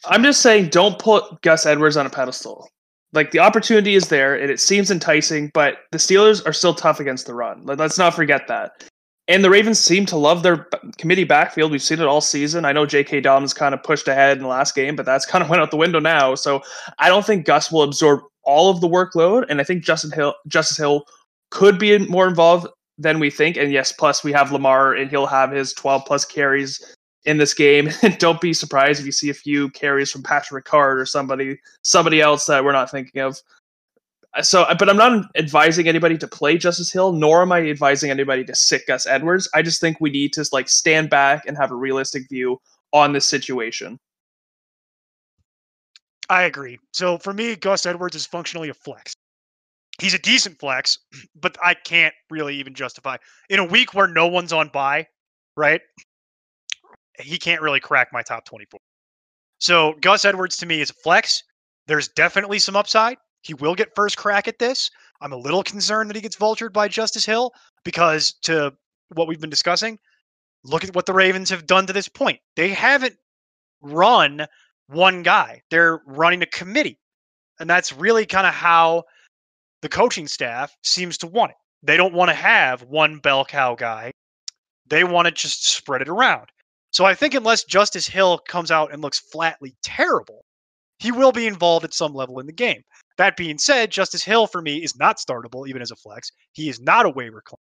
[0.03, 2.67] I'm just saying, don't put Gus Edwards on a pedestal.
[3.13, 6.99] Like the opportunity is there, and it seems enticing, but the Steelers are still tough
[6.99, 7.63] against the run.
[7.65, 8.83] Let- Let's not forget that.
[9.29, 11.71] And the Ravens seem to love their committee backfield.
[11.71, 12.65] We've seen it all season.
[12.65, 13.21] I know J.K.
[13.21, 15.71] Dobbins kind of pushed ahead in the last game, but that's kind of went out
[15.71, 16.35] the window now.
[16.35, 16.61] So
[16.99, 20.35] I don't think Gus will absorb all of the workload, and I think Justin Hill,
[20.47, 21.05] Justice Hill,
[21.51, 23.55] could be more involved than we think.
[23.55, 26.81] And yes, plus we have Lamar, and he'll have his 12 plus carries
[27.25, 27.89] in this game.
[28.03, 31.59] And don't be surprised if you see a few carries from Patrick Ricard or somebody
[31.81, 33.39] somebody else that we're not thinking of.
[34.33, 38.11] Uh, So, but I'm not advising anybody to play Justice Hill, nor am I advising
[38.11, 39.49] anybody to sit Gus Edwards.
[39.53, 42.59] I just think we need to like stand back and have a realistic view
[42.91, 43.99] on this situation.
[46.29, 46.79] I agree.
[46.93, 49.13] So for me, Gus Edwards is functionally a flex.
[49.99, 50.99] He's a decent flex,
[51.39, 53.17] but I can't really even justify
[53.49, 55.07] in a week where no one's on buy,
[55.55, 55.81] right?
[57.19, 58.79] He can't really crack my top 24.
[59.59, 61.43] So Gus Edwards to me is a flex.
[61.87, 63.17] There's definitely some upside.
[63.41, 64.89] He will get first crack at this.
[65.21, 67.51] I'm a little concerned that he gets vultured by Justice Hill
[67.83, 68.73] because to
[69.09, 69.99] what we've been discussing,
[70.63, 72.39] look at what the Ravens have done to this point.
[72.55, 73.15] They haven't
[73.81, 74.47] run
[74.87, 75.61] one guy.
[75.69, 76.99] They're running a committee.
[77.59, 79.03] And that's really kind of how
[79.81, 81.57] the coaching staff seems to want it.
[81.83, 84.11] They don't want to have one bell cow guy.
[84.87, 86.47] They want to just spread it around.
[86.93, 90.45] So I think unless Justice Hill comes out and looks flatly terrible,
[90.99, 92.83] he will be involved at some level in the game.
[93.17, 96.29] That being said, Justice Hill for me is not startable even as a flex.
[96.51, 97.57] He is not a waiver claim.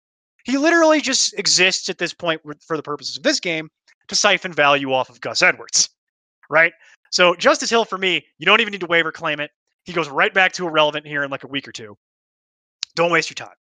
[0.45, 3.69] He literally just exists at this point for the purposes of this game
[4.07, 5.89] to siphon value off of Gus Edwards,
[6.49, 6.73] right?
[7.11, 9.51] So Justice Hill for me, you don't even need to waiver claim it.
[9.85, 11.95] He goes right back to irrelevant here in like a week or two.
[12.95, 13.55] Don't waste your time.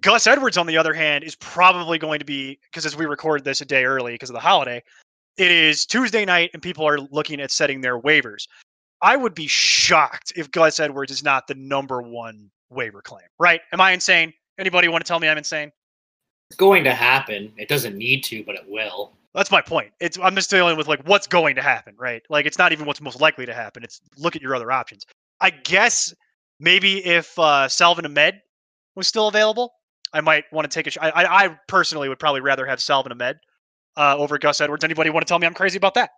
[0.00, 3.44] Gus Edwards, on the other hand, is probably going to be because as we record
[3.44, 4.82] this a day early because of the holiday,
[5.36, 8.46] it is Tuesday night and people are looking at setting their waivers.
[9.02, 13.26] I would be shocked if Gus Edwards is not the number one waiver claim.
[13.38, 13.60] Right?
[13.72, 14.32] Am I insane?
[14.58, 15.72] Anybody want to tell me I'm insane?
[16.50, 17.52] It's going to happen.
[17.56, 19.12] It doesn't need to, but it will.
[19.34, 19.92] That's my point.
[20.00, 22.22] It's I'm just dealing with like what's going to happen, right?
[22.28, 23.84] Like it's not even what's most likely to happen.
[23.84, 25.06] It's look at your other options.
[25.40, 26.12] I guess
[26.58, 28.40] maybe if uh, Salvon Ahmed
[28.96, 29.72] was still available,
[30.12, 30.90] I might want to take a.
[30.90, 33.38] Sh- I, I personally would probably rather have Salvon Ahmed
[33.96, 34.84] uh, over Gus Edwards.
[34.84, 36.10] Anybody want to tell me I'm crazy about that?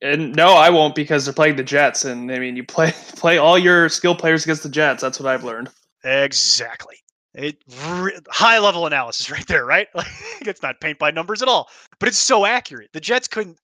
[0.00, 3.38] And no, I won't because they're playing the Jets, and I mean, you play play
[3.38, 5.02] all your skill players against the Jets.
[5.02, 5.70] That's what I've learned.
[6.04, 6.96] Exactly.
[7.34, 9.88] It re- high level analysis right there, right?
[9.94, 10.06] Like
[10.48, 11.68] it's not paint by numbers at all,
[12.00, 12.90] but it's so accurate.
[12.92, 13.58] The Jets couldn't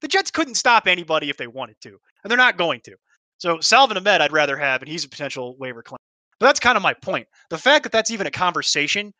[0.00, 2.96] the Jets couldn't stop anybody if they wanted to, and they're not going to.
[3.38, 5.98] So Salvon Ahmed, I'd rather have, and he's a potential waiver claim.
[6.38, 7.26] But that's kind of my point.
[7.50, 9.12] The fact that that's even a conversation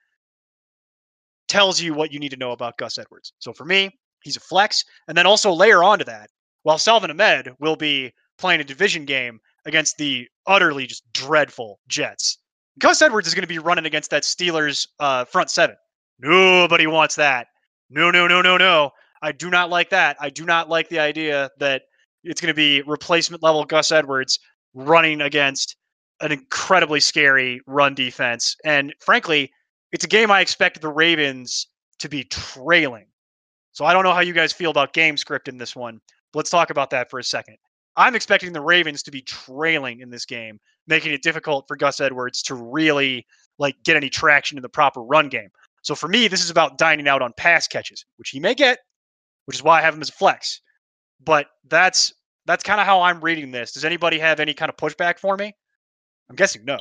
[1.49, 3.33] tells you what you need to know about Gus Edwards.
[3.39, 3.91] So for me,
[4.23, 6.29] he's a flex, and then also layer onto that,
[6.65, 12.39] while Salvon Ahmed will be playing a division game against the utterly just dreadful Jets.
[12.79, 15.77] Gus Edwards is going to be running against that Steelers uh, front seven.
[16.19, 17.47] Nobody wants that.
[17.89, 18.91] No, no, no, no, no.
[19.23, 20.17] I do not like that.
[20.21, 21.83] I do not like the idea that
[22.25, 24.39] it's going to be replacement level Gus Edwards
[24.75, 25.77] running against
[26.21, 28.57] an incredibly scary run defense.
[28.65, 29.51] And frankly,
[29.93, 33.07] it's a game I expect the Ravens to be trailing.
[33.73, 36.01] So I don't know how you guys feel about game script in this one.
[36.33, 37.57] But let's talk about that for a second.
[37.97, 42.01] I'm expecting the Ravens to be trailing in this game, making it difficult for Gus
[42.01, 43.27] Edwards to really
[43.59, 45.49] like get any traction in the proper run game.
[45.83, 48.81] So for me, this is about dining out on pass catches, which he may get,
[49.47, 50.61] which is why I have him as a flex.
[51.25, 52.13] But that's
[52.45, 53.73] that's kind of how I'm reading this.
[53.73, 55.53] Does anybody have any kind of pushback for me?
[56.29, 56.79] I'm guessing no.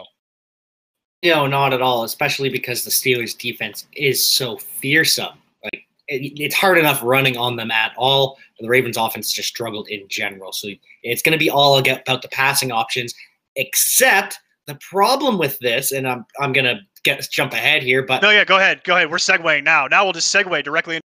[1.23, 2.03] No, not at all.
[2.03, 5.37] Especially because the Steelers' defense is so fearsome.
[5.63, 8.37] Like it, it's hard enough running on them at all.
[8.59, 10.51] The Ravens' offense just struggled in general.
[10.51, 10.69] So
[11.03, 13.13] it's going to be all about the passing options.
[13.55, 14.37] Except
[14.67, 18.31] the problem with this, and I'm I'm going to get jump ahead here, but no,
[18.31, 19.09] yeah, go ahead, go ahead.
[19.09, 19.87] We're segueing now.
[19.87, 20.97] Now we'll just segue directly.
[20.97, 21.01] In-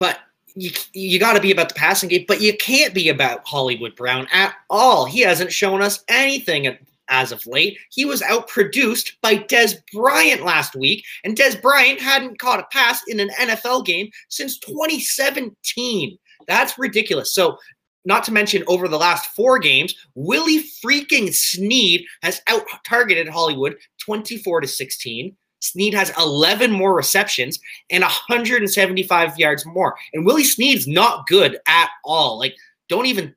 [0.00, 0.18] but
[0.54, 3.94] you you got to be about the passing game, but you can't be about Hollywood
[3.94, 5.04] Brown at all.
[5.04, 6.76] He hasn't shown us anything
[7.08, 7.78] as of late.
[7.90, 13.00] He was outproduced by Dez Bryant last week, and Dez Bryant hadn't caught a pass
[13.08, 16.18] in an NFL game since 2017.
[16.46, 17.34] That's ridiculous.
[17.34, 17.58] So,
[18.04, 23.76] not to mention over the last four games, Willie freaking Snead has out targeted Hollywood
[24.00, 25.36] 24 to 16.
[25.60, 27.58] Snead has 11 more receptions
[27.90, 29.96] and 175 yards more.
[30.14, 32.38] And Willie Snead's not good at all.
[32.38, 32.54] Like,
[32.88, 33.34] don't even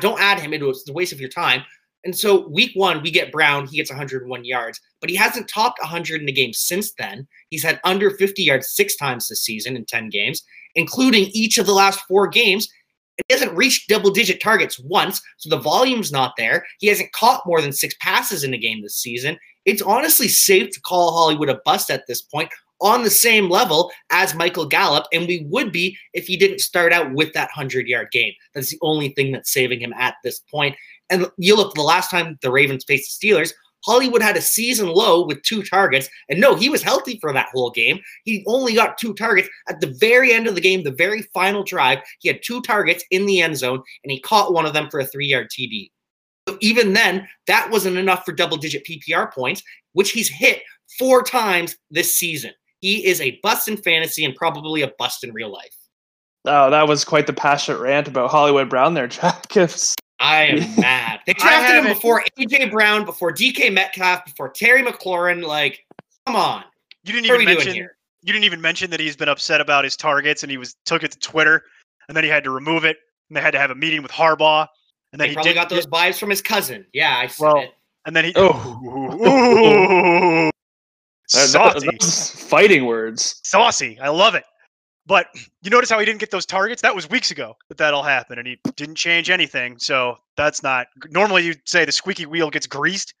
[0.00, 0.70] don't add him into it.
[0.70, 1.62] It's a waste of your time.
[2.04, 3.66] And so week one, we get Brown.
[3.66, 7.26] He gets 101 yards, but he hasn't topped 100 in the game since then.
[7.50, 10.42] He's had under 50 yards six times this season in 10 games,
[10.74, 12.68] including each of the last four games.
[13.28, 16.66] He hasn't reached double digit targets once, so the volume's not there.
[16.80, 19.38] He hasn't caught more than six passes in a game this season.
[19.64, 22.50] It's honestly safe to call Hollywood a bust at this point
[22.84, 26.92] on the same level as Michael Gallup, and we would be if he didn't start
[26.92, 28.32] out with that 100 yard game.
[28.54, 30.76] That's the only thing that's saving him at this point.
[31.10, 33.52] And you look the last time the Ravens faced the Steelers,
[33.84, 36.08] Hollywood had a season low with two targets.
[36.28, 38.00] And no, he was healthy for that whole game.
[38.24, 41.62] He only got two targets at the very end of the game, the very final
[41.62, 41.98] drive.
[42.20, 45.00] He had two targets in the end zone, and he caught one of them for
[45.00, 45.90] a three yard TD.
[46.48, 49.62] So even then, that wasn't enough for double digit PPR points,
[49.92, 50.62] which he's hit
[50.98, 52.52] four times this season.
[52.84, 55.74] He is a bust in fantasy and probably a bust in real life.
[56.44, 59.56] Oh, that was quite the passionate rant about Hollywood Brown there, Jack.
[59.56, 61.20] It's- I am mad.
[61.26, 65.42] They drafted him before AJ Brown, before DK Metcalf, before Terry McLaurin.
[65.46, 65.86] Like,
[66.26, 66.62] come on.
[67.04, 67.96] You didn't What are even we doing mention here?
[68.22, 71.02] you didn't even mention that he's been upset about his targets and he was took
[71.04, 71.62] it to Twitter
[72.08, 72.98] and then he had to remove it
[73.30, 74.66] and they had to have a meeting with Harbaugh
[75.12, 76.84] and then He he probably did got those vibes from his cousin.
[76.92, 77.70] Yeah, I said Well, it.
[78.06, 78.80] and then he Oh.
[78.84, 80.33] Ooh, that- that-
[81.34, 81.98] saucy,
[82.48, 83.40] fighting words.
[83.44, 83.98] saucy.
[84.00, 84.44] I love it.
[85.06, 85.26] But
[85.62, 86.80] you notice how he didn't get those targets?
[86.80, 89.78] That was weeks ago that that all happened, and he didn't change anything.
[89.78, 90.86] So that's not.
[91.10, 93.12] Normally, you'd say the squeaky wheel gets greased.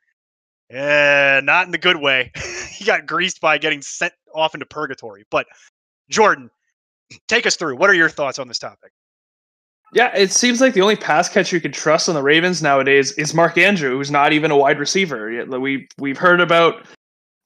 [0.70, 2.32] Eh, not in the good way.
[2.70, 5.24] he got greased by getting sent off into purgatory.
[5.30, 5.46] But
[6.08, 6.50] Jordan,
[7.28, 7.76] take us through.
[7.76, 8.90] What are your thoughts on this topic?
[9.92, 13.12] Yeah, it seems like the only pass catcher you can trust on the Ravens nowadays
[13.12, 15.30] is Mark Andrew, who's not even a wide receiver.
[15.30, 16.84] Yet We we've heard about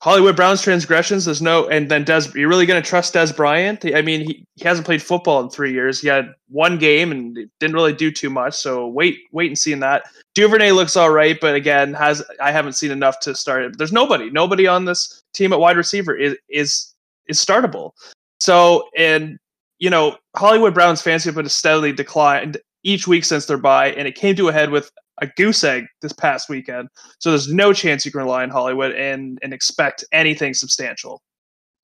[0.00, 1.24] Hollywood Brown's transgressions.
[1.24, 2.32] There's no, and then Dez.
[2.34, 3.84] You're really going to trust Dez Bryant?
[3.84, 6.00] I mean, he, he hasn't played football in three years.
[6.00, 8.54] He had one game and didn't really do too much.
[8.54, 10.04] So wait, wait and see in that.
[10.34, 13.76] Duvernay looks all right, but again, has I haven't seen enough to start it.
[13.76, 16.94] There's nobody, nobody on this team at wide receiver is is
[17.26, 17.92] is startable.
[18.38, 19.38] So and
[19.80, 24.06] you know, Hollywood Brown's fantasy have been steadily declined each week since their bye, and
[24.06, 26.88] it came to a head with a goose egg this past weekend.
[27.18, 31.22] So there's no chance you can rely on Hollywood and and expect anything substantial.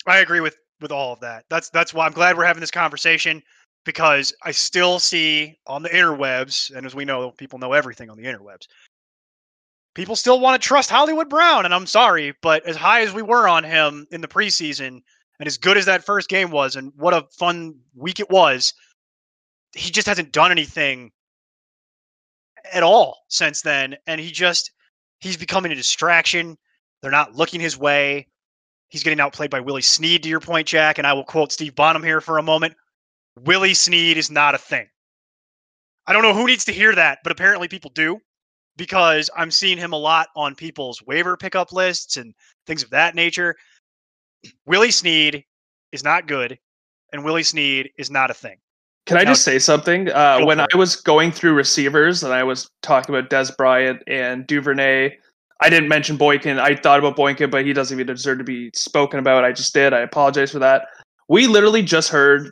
[0.06, 1.44] I agree with with all of that.
[1.50, 3.42] That's that's why I'm glad we're having this conversation
[3.84, 8.16] because I still see on the interwebs, and as we know, people know everything on
[8.16, 8.66] the interwebs.
[9.94, 13.22] People still want to trust Hollywood Brown, and I'm sorry, but as high as we
[13.22, 15.02] were on him in the preseason,
[15.38, 18.74] and as good as that first game was, and what a fun week it was,
[19.72, 21.12] he just hasn't done anything
[22.72, 24.72] at all since then, and he just
[25.20, 26.56] he's becoming a distraction.
[27.02, 28.28] They're not looking his way.
[28.88, 30.98] He's getting outplayed by Willie Snead, to your point, Jack.
[30.98, 32.74] And I will quote Steve Bonham here for a moment.
[33.40, 34.86] Willie Snead is not a thing.
[36.06, 38.20] I don't know who needs to hear that, but apparently people do
[38.76, 42.34] because I'm seeing him a lot on people's waiver pickup lists and
[42.66, 43.56] things of that nature.
[44.66, 45.44] Willie Snead
[45.92, 46.58] is not good,
[47.12, 48.56] and Willie Snead is not a thing.
[49.06, 50.10] Can I just say something?
[50.10, 54.46] Uh, when I was going through receivers and I was talking about Dez Bryant and
[54.46, 55.18] Duvernay,
[55.60, 56.58] I didn't mention Boykin.
[56.58, 59.44] I thought about Boykin, but he doesn't even deserve to be spoken about.
[59.44, 59.92] I just did.
[59.92, 60.88] I apologize for that.
[61.28, 62.50] We literally just heard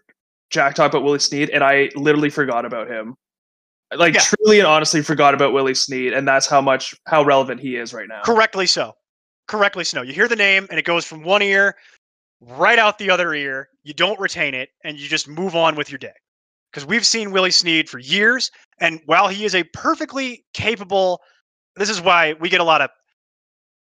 [0.51, 3.17] Jack talk about Willie Snead, and I literally forgot about him.
[3.95, 4.21] Like Yeah.
[4.21, 7.93] truly and honestly forgot about Willie Snead, and that's how much how relevant he is
[7.93, 8.23] right now.
[8.23, 8.95] Correctly so.
[9.49, 10.03] Correctly so.
[10.03, 11.77] You hear the name and it goes from one ear
[12.41, 13.69] right out the other ear.
[13.83, 16.13] You don't retain it and you just move on with your day.
[16.73, 18.51] Because we've seen Willie Snead for years.
[18.81, 21.21] And while he is a perfectly capable,
[21.77, 22.91] this is why we get a lot of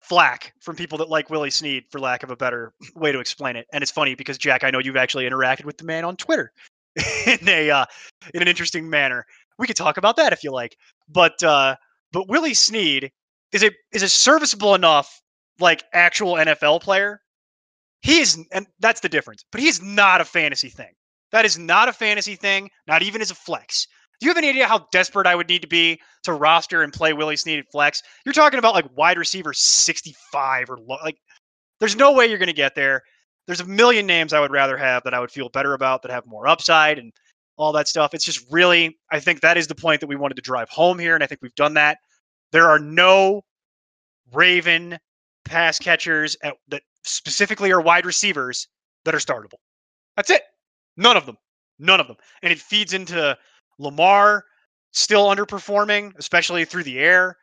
[0.01, 3.55] flack from people that like Willie Snead, for lack of a better way to explain
[3.55, 3.65] it.
[3.71, 6.51] And it's funny because Jack, I know you've actually interacted with the man on Twitter
[7.25, 7.85] in a uh,
[8.33, 9.25] in an interesting manner.
[9.57, 10.75] We could talk about that if you like.
[11.07, 11.75] But uh,
[12.11, 13.11] but Willie Snead
[13.51, 15.21] is a is a serviceable enough
[15.59, 17.21] like actual NFL player.
[18.01, 19.45] He is, and that's the difference.
[19.51, 20.91] But he's not a fantasy thing.
[21.31, 22.69] That is not a fantasy thing.
[22.87, 23.87] Not even as a flex.
[24.19, 26.93] Do you have any idea how desperate I would need to be to roster and
[26.93, 28.03] play Willie Snead at flex?
[28.25, 31.17] You're talking about like wide receiver 65 or lo- like.
[31.79, 33.01] There's no way you're going to get there.
[33.47, 36.11] There's a million names I would rather have that I would feel better about that
[36.11, 37.11] have more upside and
[37.57, 38.13] all that stuff.
[38.13, 40.99] It's just really, I think that is the point that we wanted to drive home
[40.99, 41.97] here, and I think we've done that.
[42.51, 43.41] There are no
[44.33, 44.97] Raven
[45.45, 48.67] pass catchers at, that specifically are wide receivers
[49.05, 49.59] that are startable.
[50.15, 50.43] That's it.
[50.97, 51.37] None of them.
[51.79, 52.17] None of them.
[52.43, 53.37] And it feeds into
[53.79, 54.45] Lamar
[54.91, 57.37] still underperforming, especially through the air.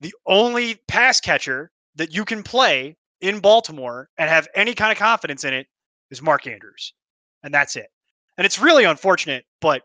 [0.00, 4.98] The only pass catcher that you can play in Baltimore and have any kind of
[4.98, 5.66] confidence in it
[6.10, 6.92] is Mark Andrews.
[7.42, 7.86] And that's it.
[8.36, 9.82] And it's really unfortunate, but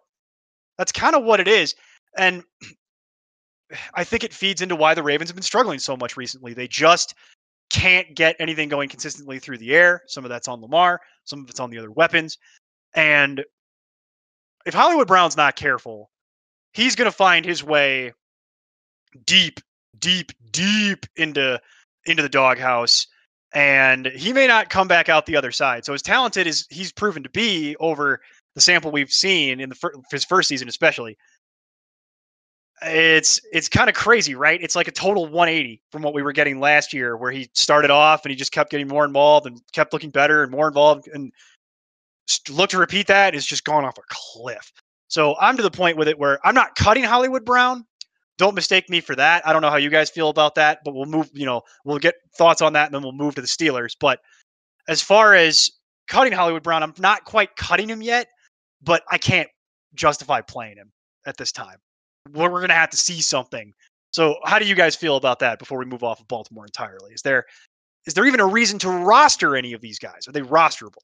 [0.78, 1.76] that's kind of what it is.
[2.18, 2.44] And
[3.94, 6.54] I think it feeds into why the Ravens have been struggling so much recently.
[6.54, 7.14] They just
[7.70, 10.02] can't get anything going consistently through the air.
[10.08, 12.40] Some of that's on Lamar, some of it's on the other weapons.
[12.96, 13.44] And
[14.66, 16.10] if Hollywood Brown's not careful,
[16.74, 18.14] he's going to find his way
[19.26, 19.60] deep,
[19.98, 21.60] deep, deep into
[22.06, 23.08] into the doghouse
[23.54, 25.86] and he may not come back out the other side.
[25.86, 28.22] So as talented as he's proven to be over
[28.56, 31.18] the sample we've seen in the fir- his first season especially,
[32.82, 34.62] it's it's kind of crazy, right?
[34.62, 37.92] It's like a total 180 from what we were getting last year, where he started
[37.92, 41.08] off and he just kept getting more involved and kept looking better and more involved,
[41.14, 41.32] and
[42.50, 44.72] look to repeat that is just gone off a cliff.
[45.08, 47.86] So I'm to the point with it where I'm not cutting Hollywood Brown.
[48.38, 49.46] Don't mistake me for that.
[49.46, 51.30] I don't know how you guys feel about that, but we'll move.
[51.34, 53.96] You know, we'll get thoughts on that, and then we'll move to the Steelers.
[54.00, 54.20] But
[54.88, 55.70] as far as
[56.08, 58.28] cutting Hollywood Brown, I'm not quite cutting him yet,
[58.82, 59.50] but I can't
[59.94, 60.92] justify playing him
[61.26, 61.78] at this time.
[62.34, 63.74] We're, we're going to have to see something.
[64.12, 67.12] So, how do you guys feel about that before we move off of Baltimore entirely?
[67.14, 67.46] Is there
[68.06, 70.28] is there even a reason to roster any of these guys?
[70.28, 71.04] Are they rosterable?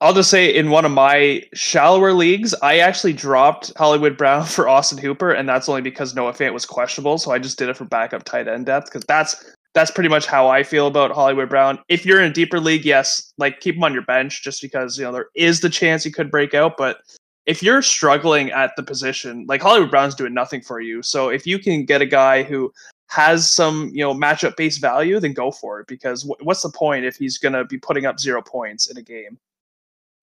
[0.00, 4.68] I'll just say in one of my shallower leagues, I actually dropped Hollywood Brown for
[4.68, 7.18] Austin Hooper, and that's only because Noah Fant was questionable.
[7.18, 10.26] So I just did it for backup tight end depth because that's that's pretty much
[10.26, 11.80] how I feel about Hollywood Brown.
[11.88, 14.98] If you're in a deeper league, yes, like keep him on your bench just because
[14.98, 16.76] you know there is the chance he could break out.
[16.76, 16.98] But
[17.46, 21.02] if you're struggling at the position, like Hollywood Brown's doing nothing for you.
[21.02, 22.72] So if you can get a guy who
[23.08, 25.86] has some you know matchup based value, then go for it.
[25.86, 29.02] Because what's the point if he's going to be putting up zero points in a
[29.02, 29.38] game?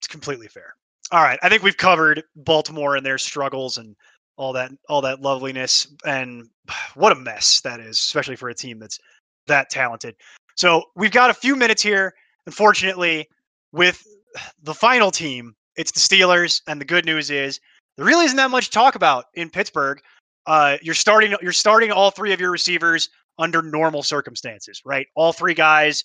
[0.01, 0.73] It's completely fair.
[1.11, 3.95] All right, I think we've covered Baltimore and their struggles and
[4.35, 6.49] all that all that loveliness and
[6.95, 8.97] what a mess that is, especially for a team that's
[9.45, 10.15] that talented.
[10.55, 12.13] So we've got a few minutes here.
[12.47, 13.27] Unfortunately,
[13.71, 14.03] with
[14.63, 17.59] the final team, it's the Steelers, and the good news is
[17.95, 20.01] there really isn't that much to talk about in Pittsburgh.
[20.47, 25.05] Uh, you're starting you're starting all three of your receivers under normal circumstances, right?
[25.15, 26.03] All three guys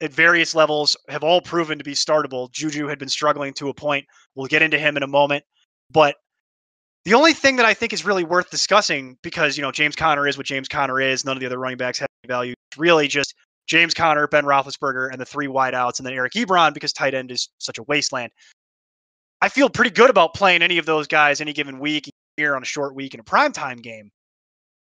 [0.00, 2.50] at various levels have all proven to be startable.
[2.52, 4.06] Juju had been struggling to a point.
[4.34, 5.44] We'll get into him in a moment.
[5.90, 6.16] But
[7.04, 10.28] the only thing that I think is really worth discussing, because you know James Conner
[10.28, 12.54] is what James Conner is, none of the other running backs have value.
[12.70, 13.34] It's Really, just
[13.66, 17.30] James Conner, Ben Roethlisberger, and the three wideouts, and then Eric Ebron because tight end
[17.30, 18.30] is such a wasteland.
[19.40, 22.62] I feel pretty good about playing any of those guys any given week here on
[22.62, 24.10] a short week in a primetime game.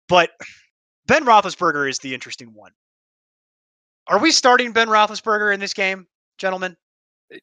[0.08, 0.30] But
[1.06, 2.72] Ben Roethlisberger is the interesting one.
[4.08, 6.06] Are we starting Ben Roethlisberger in this game,
[6.38, 6.76] gentlemen?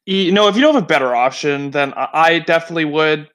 [0.06, 3.28] You know, if you don't have a better option, then I definitely would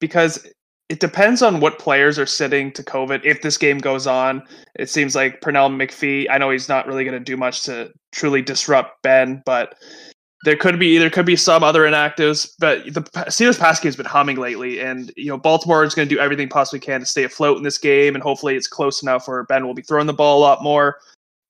[0.00, 0.46] because
[0.88, 3.20] it depends on what players are sitting to COVID.
[3.24, 4.42] If this game goes on,
[4.76, 6.26] it seems like Pernell McPhee.
[6.30, 9.74] I know he's not really going to do much to truly disrupt Ben, but
[10.44, 12.52] there could be there could be some other inactives.
[12.58, 16.08] But the Steelers pass game has been humming lately, and you know Baltimore is going
[16.08, 19.02] to do everything possibly can to stay afloat in this game, and hopefully it's close
[19.02, 20.96] enough where Ben will be throwing the ball a lot more.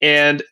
[0.00, 0.42] And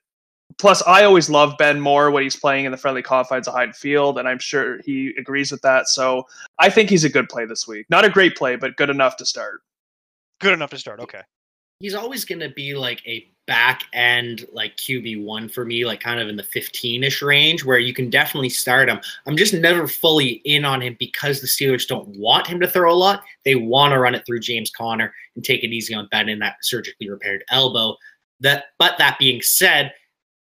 [0.59, 3.78] plus, I always love Ben more when he's playing in the friendly confines of Heinz
[3.78, 5.88] Field, and I'm sure he agrees with that.
[5.88, 6.26] So
[6.59, 7.86] I think he's a good play this week.
[7.90, 9.61] Not a great play, but good enough to start.
[10.40, 11.01] Good enough to start.
[11.01, 11.22] Okay.
[11.80, 16.20] He's always going to be like a back end, like QB1 for me, like kind
[16.20, 18.99] of in the 15 ish range where you can definitely start him.
[19.26, 22.92] I'm just never fully in on him because the Steelers don't want him to throw
[22.92, 23.22] a lot.
[23.44, 26.38] They want to run it through James Conner and take it easy on Ben in
[26.40, 27.97] that surgically repaired elbow.
[28.40, 29.92] That, but that being said,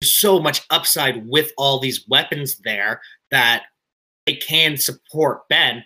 [0.03, 3.63] so much upside with all these weapons there that
[4.25, 5.83] they can support Ben.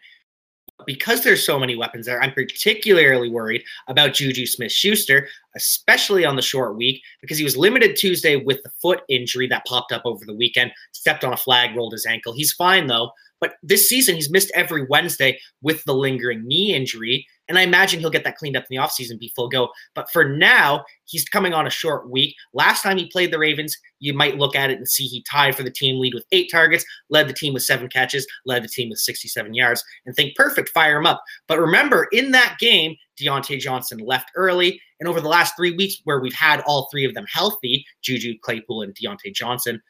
[0.86, 6.38] Because there's so many weapons there, I'm particularly worried about Juju Smith Schuster, especially on
[6.38, 10.04] the short week, because he was limited Tuesday with the foot injury that popped up
[10.06, 12.32] over the weekend, stepped on a flag, rolled his ankle.
[12.32, 13.12] He's fine though.
[13.40, 17.26] But this season, he's missed every Wednesday with the lingering knee injury.
[17.48, 19.70] And I imagine he'll get that cleaned up in the offseason, be full go.
[19.96, 22.36] But for now, he's coming on a short week.
[22.54, 25.56] Last time he played the Ravens, you might look at it and see he tied
[25.56, 28.68] for the team lead with eight targets, led the team with seven catches, led the
[28.68, 31.24] team with 67 yards, and think perfect, fire him up.
[31.48, 34.80] But remember, in that game, Diontae Johnson left early.
[35.00, 38.36] And over the last three weeks, where we've had all three of them healthy, Juju,
[38.42, 39.82] Claypool, and Diontae Johnson,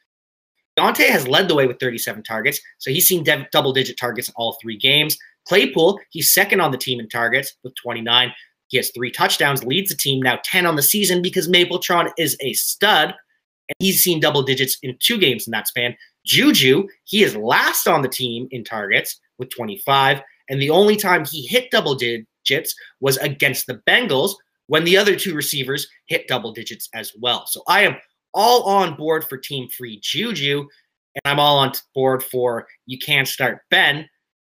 [0.78, 2.60] Diontae has led the way with 37 targets.
[2.78, 5.18] So he's seen double digit targets in all three games.
[5.46, 8.32] Claypool, he's second on the team in targets with 29.
[8.68, 12.36] He has three touchdowns, leads the team now 10 on the season because Mapletron is
[12.40, 13.08] a stud.
[13.08, 15.96] And he's seen double digits in two games in that span.
[16.24, 20.20] Juju, he is last on the team in targets with 25.
[20.48, 24.34] And the only time he hit double digits was against the Bengals
[24.66, 27.44] when the other two receivers hit double digits as well.
[27.46, 27.96] So I am
[28.34, 30.66] all on board for team free Juju.
[31.14, 34.08] And I'm all on board for you can't start Ben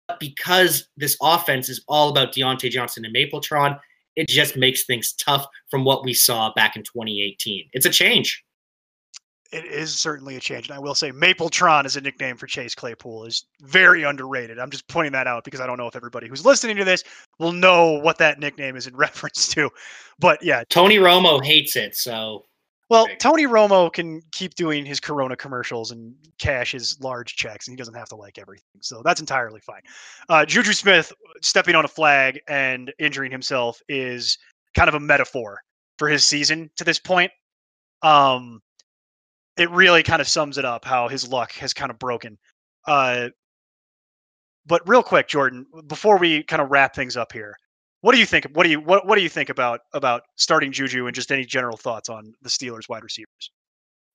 [0.08, 3.80] But because this offense is all about Diontae Johnson and Mapletron,
[4.16, 7.70] it just makes things tough from what we saw back in 2018.
[7.74, 8.44] It's a change.
[9.52, 10.68] It is certainly a change.
[10.68, 14.60] And I will say Mapletron is a nickname for Chase Claypool is very underrated.
[14.60, 17.04] I'm just pointing that out because I don't know if everybody who's listening to this
[17.40, 19.70] will know what that nickname is in reference to.
[20.20, 20.64] But yeah.
[20.70, 22.44] Tony Romo hates it, so
[22.90, 27.74] well, Tony Romo can keep doing his Corona commercials and cash his large checks, and
[27.74, 28.80] he doesn't have to like everything.
[28.82, 29.82] So that's entirely fine.
[30.30, 31.12] Uh, Juju Smith
[31.42, 34.38] stepping on a flag and injuring himself is
[34.76, 35.62] kind of a metaphor
[35.98, 37.32] for his season to this point.
[38.04, 38.62] Um,
[39.58, 42.38] it really kind of sums it up how his luck has kind of broken.
[42.88, 43.30] Uh,
[44.66, 47.58] but real quick, Jordan, before we kind of wrap things up here,
[48.02, 48.48] what do you think?
[48.54, 51.46] What do you what What do you think about about starting Juju and just any
[51.46, 53.52] general thoughts on the Steelers wide receivers?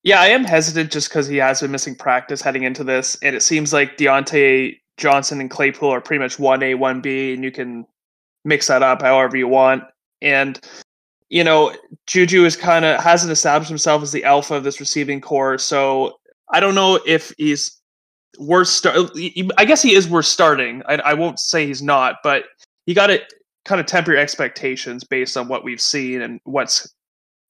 [0.02, 3.36] Yeah, I am hesitant just because he has been missing practice heading into this, and
[3.36, 7.44] it seems like Diontae Johnson and Claypool are pretty much one A, one B, and
[7.44, 7.86] you can
[8.44, 9.84] mix that up however you want.
[10.20, 10.60] And
[11.28, 11.74] you know,
[12.06, 16.18] Juju is kind of hasn't established himself as the alpha of this receiving core, so
[16.52, 17.80] I don't know if he's
[18.38, 19.10] worth start.
[19.58, 20.82] I guess he is worth starting.
[20.86, 22.44] I, I won't say he's not, but
[22.86, 23.20] you got to
[23.64, 26.92] kind of temper your expectations based on what we've seen and what's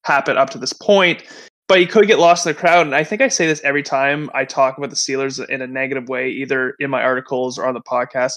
[0.04, 1.24] happened up to this point.
[1.68, 3.82] But he could get lost in the crowd, and I think I say this every
[3.82, 7.64] time I talk about the Steelers in a negative way, either in my articles or
[7.66, 8.32] on the podcast.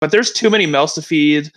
[0.00, 1.50] But there's too many mouths to feed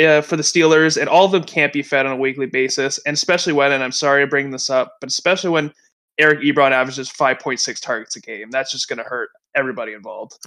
[0.00, 2.98] uh, for the Steelers, and all of them can't be fed on a weekly basis.
[3.06, 5.72] And especially when, and I'm sorry to bring this up, but especially when
[6.18, 10.38] Eric Ebron averages 5.6 targets a game, that's just going to hurt everybody involved.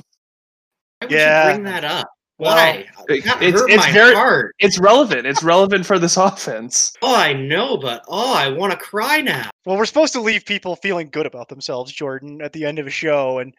[0.99, 1.47] Why would Yeah.
[1.47, 2.07] you bring that up?
[2.37, 2.85] Why?
[3.09, 4.55] It- it's- hurt it's my very- heart.
[4.59, 5.25] It's relevant.
[5.25, 6.93] It's relevant for this offense.
[7.01, 9.49] Oh, I know, but oh, I want to cry now.
[9.65, 12.87] Well, we're supposed to leave people feeling good about themselves, Jordan, at the end of
[12.87, 13.53] a show, and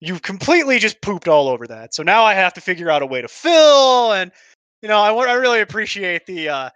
[0.00, 1.94] you've completely just pooped all over that.
[1.94, 4.30] So now I have to figure out a way to fill, and
[4.82, 6.70] you know, I, wa- I really appreciate the uh,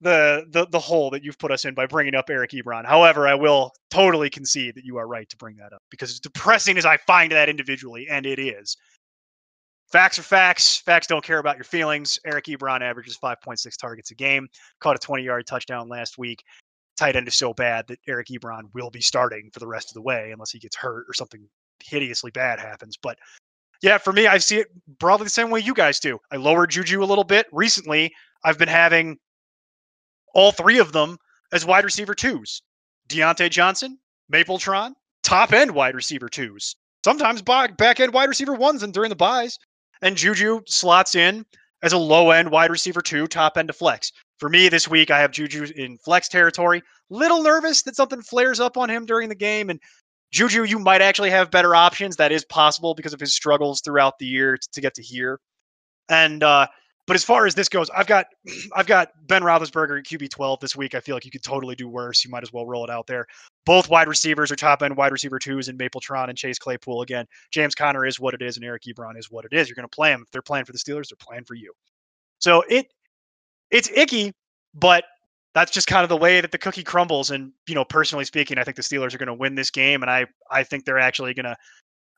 [0.00, 2.84] the the the hole that you've put us in by bringing up Eric Ebron.
[2.84, 6.20] However, I will totally concede that you are right to bring that up because as
[6.20, 8.76] depressing as I find that individually, and it is.
[9.90, 10.76] Facts are facts.
[10.76, 12.18] Facts don't care about your feelings.
[12.26, 14.48] Eric Ebron averages 5.6 targets a game,
[14.80, 16.44] caught a 20 yard touchdown last week
[16.98, 19.94] tight end is so bad that Eric Ebron will be starting for the rest of
[19.94, 21.48] the way unless he gets hurt or something
[21.80, 22.96] hideously bad happens.
[22.96, 23.18] But
[23.80, 24.66] yeah, for me, I see it
[24.98, 26.18] probably the same way you guys do.
[26.32, 27.46] I lowered Juju a little bit.
[27.52, 28.12] Recently,
[28.44, 29.18] I've been having
[30.34, 31.16] all three of them
[31.52, 32.60] as wide receiver twos.
[33.08, 33.98] Diontae Johnson,
[34.32, 36.74] Mapletron, top end wide receiver twos.
[37.04, 39.56] Sometimes back end wide receiver ones and during the buys.
[40.02, 41.44] And Juju slots in
[41.82, 44.12] as a low end wide receiver two, top end to flex.
[44.38, 46.82] For me this week, I have Juju in flex territory.
[47.10, 49.70] Little nervous that something flares up on him during the game.
[49.70, 49.80] And
[50.30, 52.16] Juju, you might actually have better options.
[52.16, 55.40] That is possible because of his struggles throughout the year to get to here.
[56.08, 56.68] And uh,
[57.08, 58.26] but as far as this goes, I've got
[58.76, 60.94] I've got Ben Roethlisberger at QB twelve this week.
[60.94, 62.22] I feel like you could totally do worse.
[62.22, 63.26] You might as well roll it out there.
[63.64, 67.00] Both wide receivers are top end wide receiver twos in Mapletron and Chase Claypool.
[67.00, 69.68] Again, James Conner is what it is, and Eric Ebron is what it is.
[69.68, 70.22] You're going to play them.
[70.22, 71.72] If they're playing for the Steelers, they're playing for you.
[72.40, 72.92] So it
[73.70, 74.34] it's icky,
[74.74, 75.04] but
[75.54, 77.30] that's just kind of the way that the cookie crumbles.
[77.30, 80.02] And you know, personally speaking, I think the Steelers are going to win this game,
[80.02, 81.56] and I I think they're actually going to,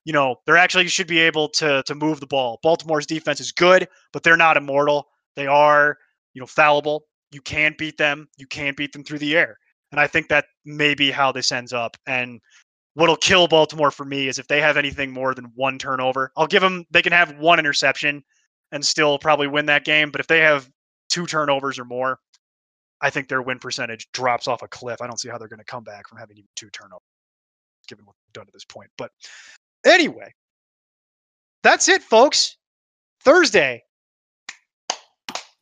[0.05, 2.59] you know, they're actually should be able to to move the ball.
[2.63, 5.09] Baltimore's defense is good, but they're not immortal.
[5.37, 5.99] They are
[6.35, 7.05] you know fallible.
[7.33, 8.29] You can't beat them.
[8.39, 9.59] You can't beat them through the air,
[9.93, 11.97] and I think that may be how this ends up.
[12.07, 12.41] And
[12.95, 16.33] what'll kill Baltimore for me is if they have anything more than one turnover.
[16.37, 16.85] I'll give them.
[16.91, 18.25] They can have one interception
[18.73, 20.11] and still probably win that game.
[20.11, 20.69] But if they have
[21.09, 22.19] two turnovers or more,
[23.01, 25.01] I think their win percentage drops off a cliff.
[25.01, 27.01] I don't see how they're going to come back from having even two turnovers,
[27.89, 28.91] given what they've done to this point.
[28.99, 29.11] But
[29.85, 30.33] anyway,
[31.63, 32.57] that's it, folks.
[33.23, 33.83] Thursday,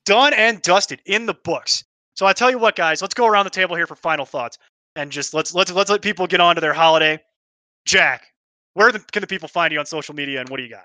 [0.04, 1.84] done and dusted in the books.
[2.14, 4.58] So I tell you what, guys, let's go around the table here for final thoughts
[4.96, 7.18] and just let's let's let's let people get on to their holiday.
[7.86, 8.26] Jack,
[8.74, 10.84] where the, can the people find you on social media, and what do you got?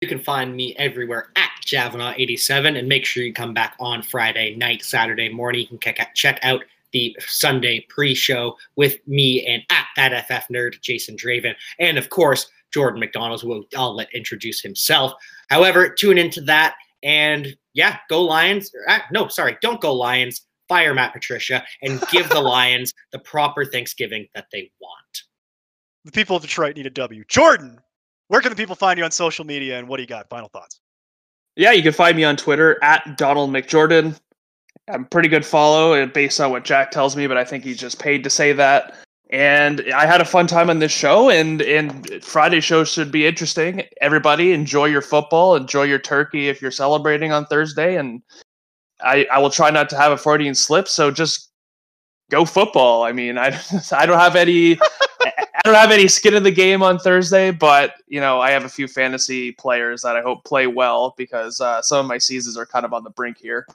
[0.00, 4.56] You can find me everywhere at Javanaugh87, and make sure you come back on Friday
[4.56, 5.62] night, Saturday morning.
[5.62, 10.48] You can check out, check out the Sunday pre-show with me and at that FF
[10.52, 15.12] nerd, Jason Draven, and of course Jordan McDonald, Will I'll let introduce himself.
[15.48, 18.70] However, tune into that, and yeah, go Lions.
[18.88, 20.42] Ah, no, sorry, don't go Lions.
[20.68, 25.22] Fire Matt Patricia and give the Lions the proper Thanksgiving that they want.
[26.06, 27.24] The people of Detroit need a W.
[27.28, 27.78] Jordan,
[28.28, 30.30] where can the people find you on social media, and what do you got?
[30.30, 30.80] Final thoughts.
[31.56, 34.18] Yeah, you can find me on Twitter at Donald McJordan.
[34.88, 37.78] I'm pretty good follow uh, based on what Jack tells me, but I think he's
[37.78, 38.96] just paid to say that.
[39.30, 43.26] And I had a fun time on this show, and and Friday show should be
[43.26, 43.82] interesting.
[44.02, 48.22] Everybody enjoy your football, enjoy your turkey if you're celebrating on Thursday, and
[49.00, 50.86] I I will try not to have a Freudian slip.
[50.86, 51.50] So just
[52.30, 53.04] go football.
[53.04, 53.58] I mean, I
[53.92, 54.78] I don't have any
[55.22, 58.66] I don't have any skin in the game on Thursday, but you know I have
[58.66, 62.58] a few fantasy players that I hope play well because uh, some of my seasons
[62.58, 63.66] are kind of on the brink here.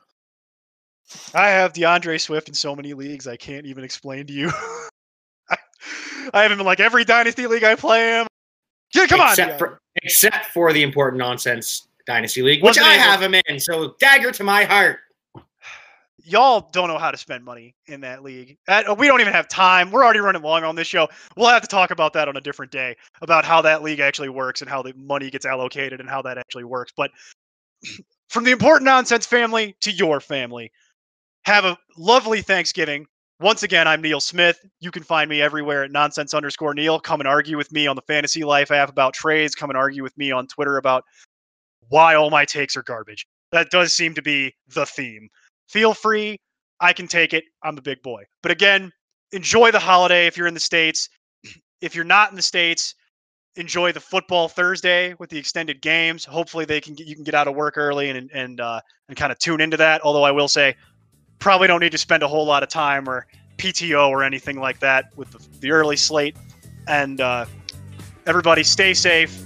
[1.34, 4.51] I have D'Andre Swift in so many leagues I can't even explain to you.
[5.49, 5.58] I,
[6.34, 8.28] I have him in like every dynasty league I play him.
[8.93, 9.58] Yeah, come except on.
[9.58, 13.60] for except for the important nonsense dynasty league, which Wasn't I able- have him in.
[13.60, 14.99] So dagger to my heart.
[16.24, 18.58] y'all don't know how to spend money in that league.
[18.68, 19.91] Uh, we don't even have time.
[19.91, 21.08] We're already running long on this show.
[21.38, 24.30] We'll have to talk about that on a different day about how that league actually
[24.30, 26.91] works and how the money gets allocated and how that actually works.
[26.95, 27.12] But
[28.30, 30.72] from the important nonsense family to your family,
[31.48, 33.08] have a lovely Thanksgiving.
[33.39, 34.60] once again, I'm Neil Smith.
[34.82, 37.00] You can find me everywhere at nonsense underscore Neil.
[37.00, 39.56] Come and argue with me on the fantasy life app about trades.
[39.56, 41.06] Come and argue with me on Twitter about
[41.88, 43.26] why all my takes are garbage.
[43.54, 45.30] That does seem to be the theme.
[45.70, 46.38] Feel free.
[46.82, 47.45] I can take it.
[47.64, 48.24] I'm the big boy.
[48.43, 48.91] But again,
[49.32, 51.08] enjoy the holiday if you're in the States.
[51.80, 52.95] If you're not in the States,
[53.56, 56.26] enjoy the football Thursday with the extended games.
[56.26, 59.16] Hopefully they can get you can get out of work early and and uh, and
[59.16, 60.02] kind of tune into that.
[60.02, 60.76] Although I will say
[61.40, 63.26] probably don't need to spend a whole lot of time or
[63.58, 66.36] PTO or anything like that with the, the early slate.
[66.88, 67.46] And uh,
[68.26, 69.44] everybody stay safe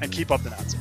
[0.00, 0.76] and keep up the nonsense.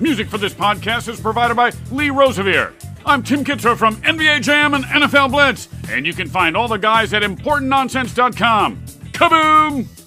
[0.00, 2.72] Music for this podcast is provided by Lee Rosevere.
[3.04, 6.76] I'm Tim Kitzrow from NBA Jam and NFL Blitz, and you can find all the
[6.76, 8.78] guys at ImportantNonsense.com.
[9.12, 9.99] Kaboom!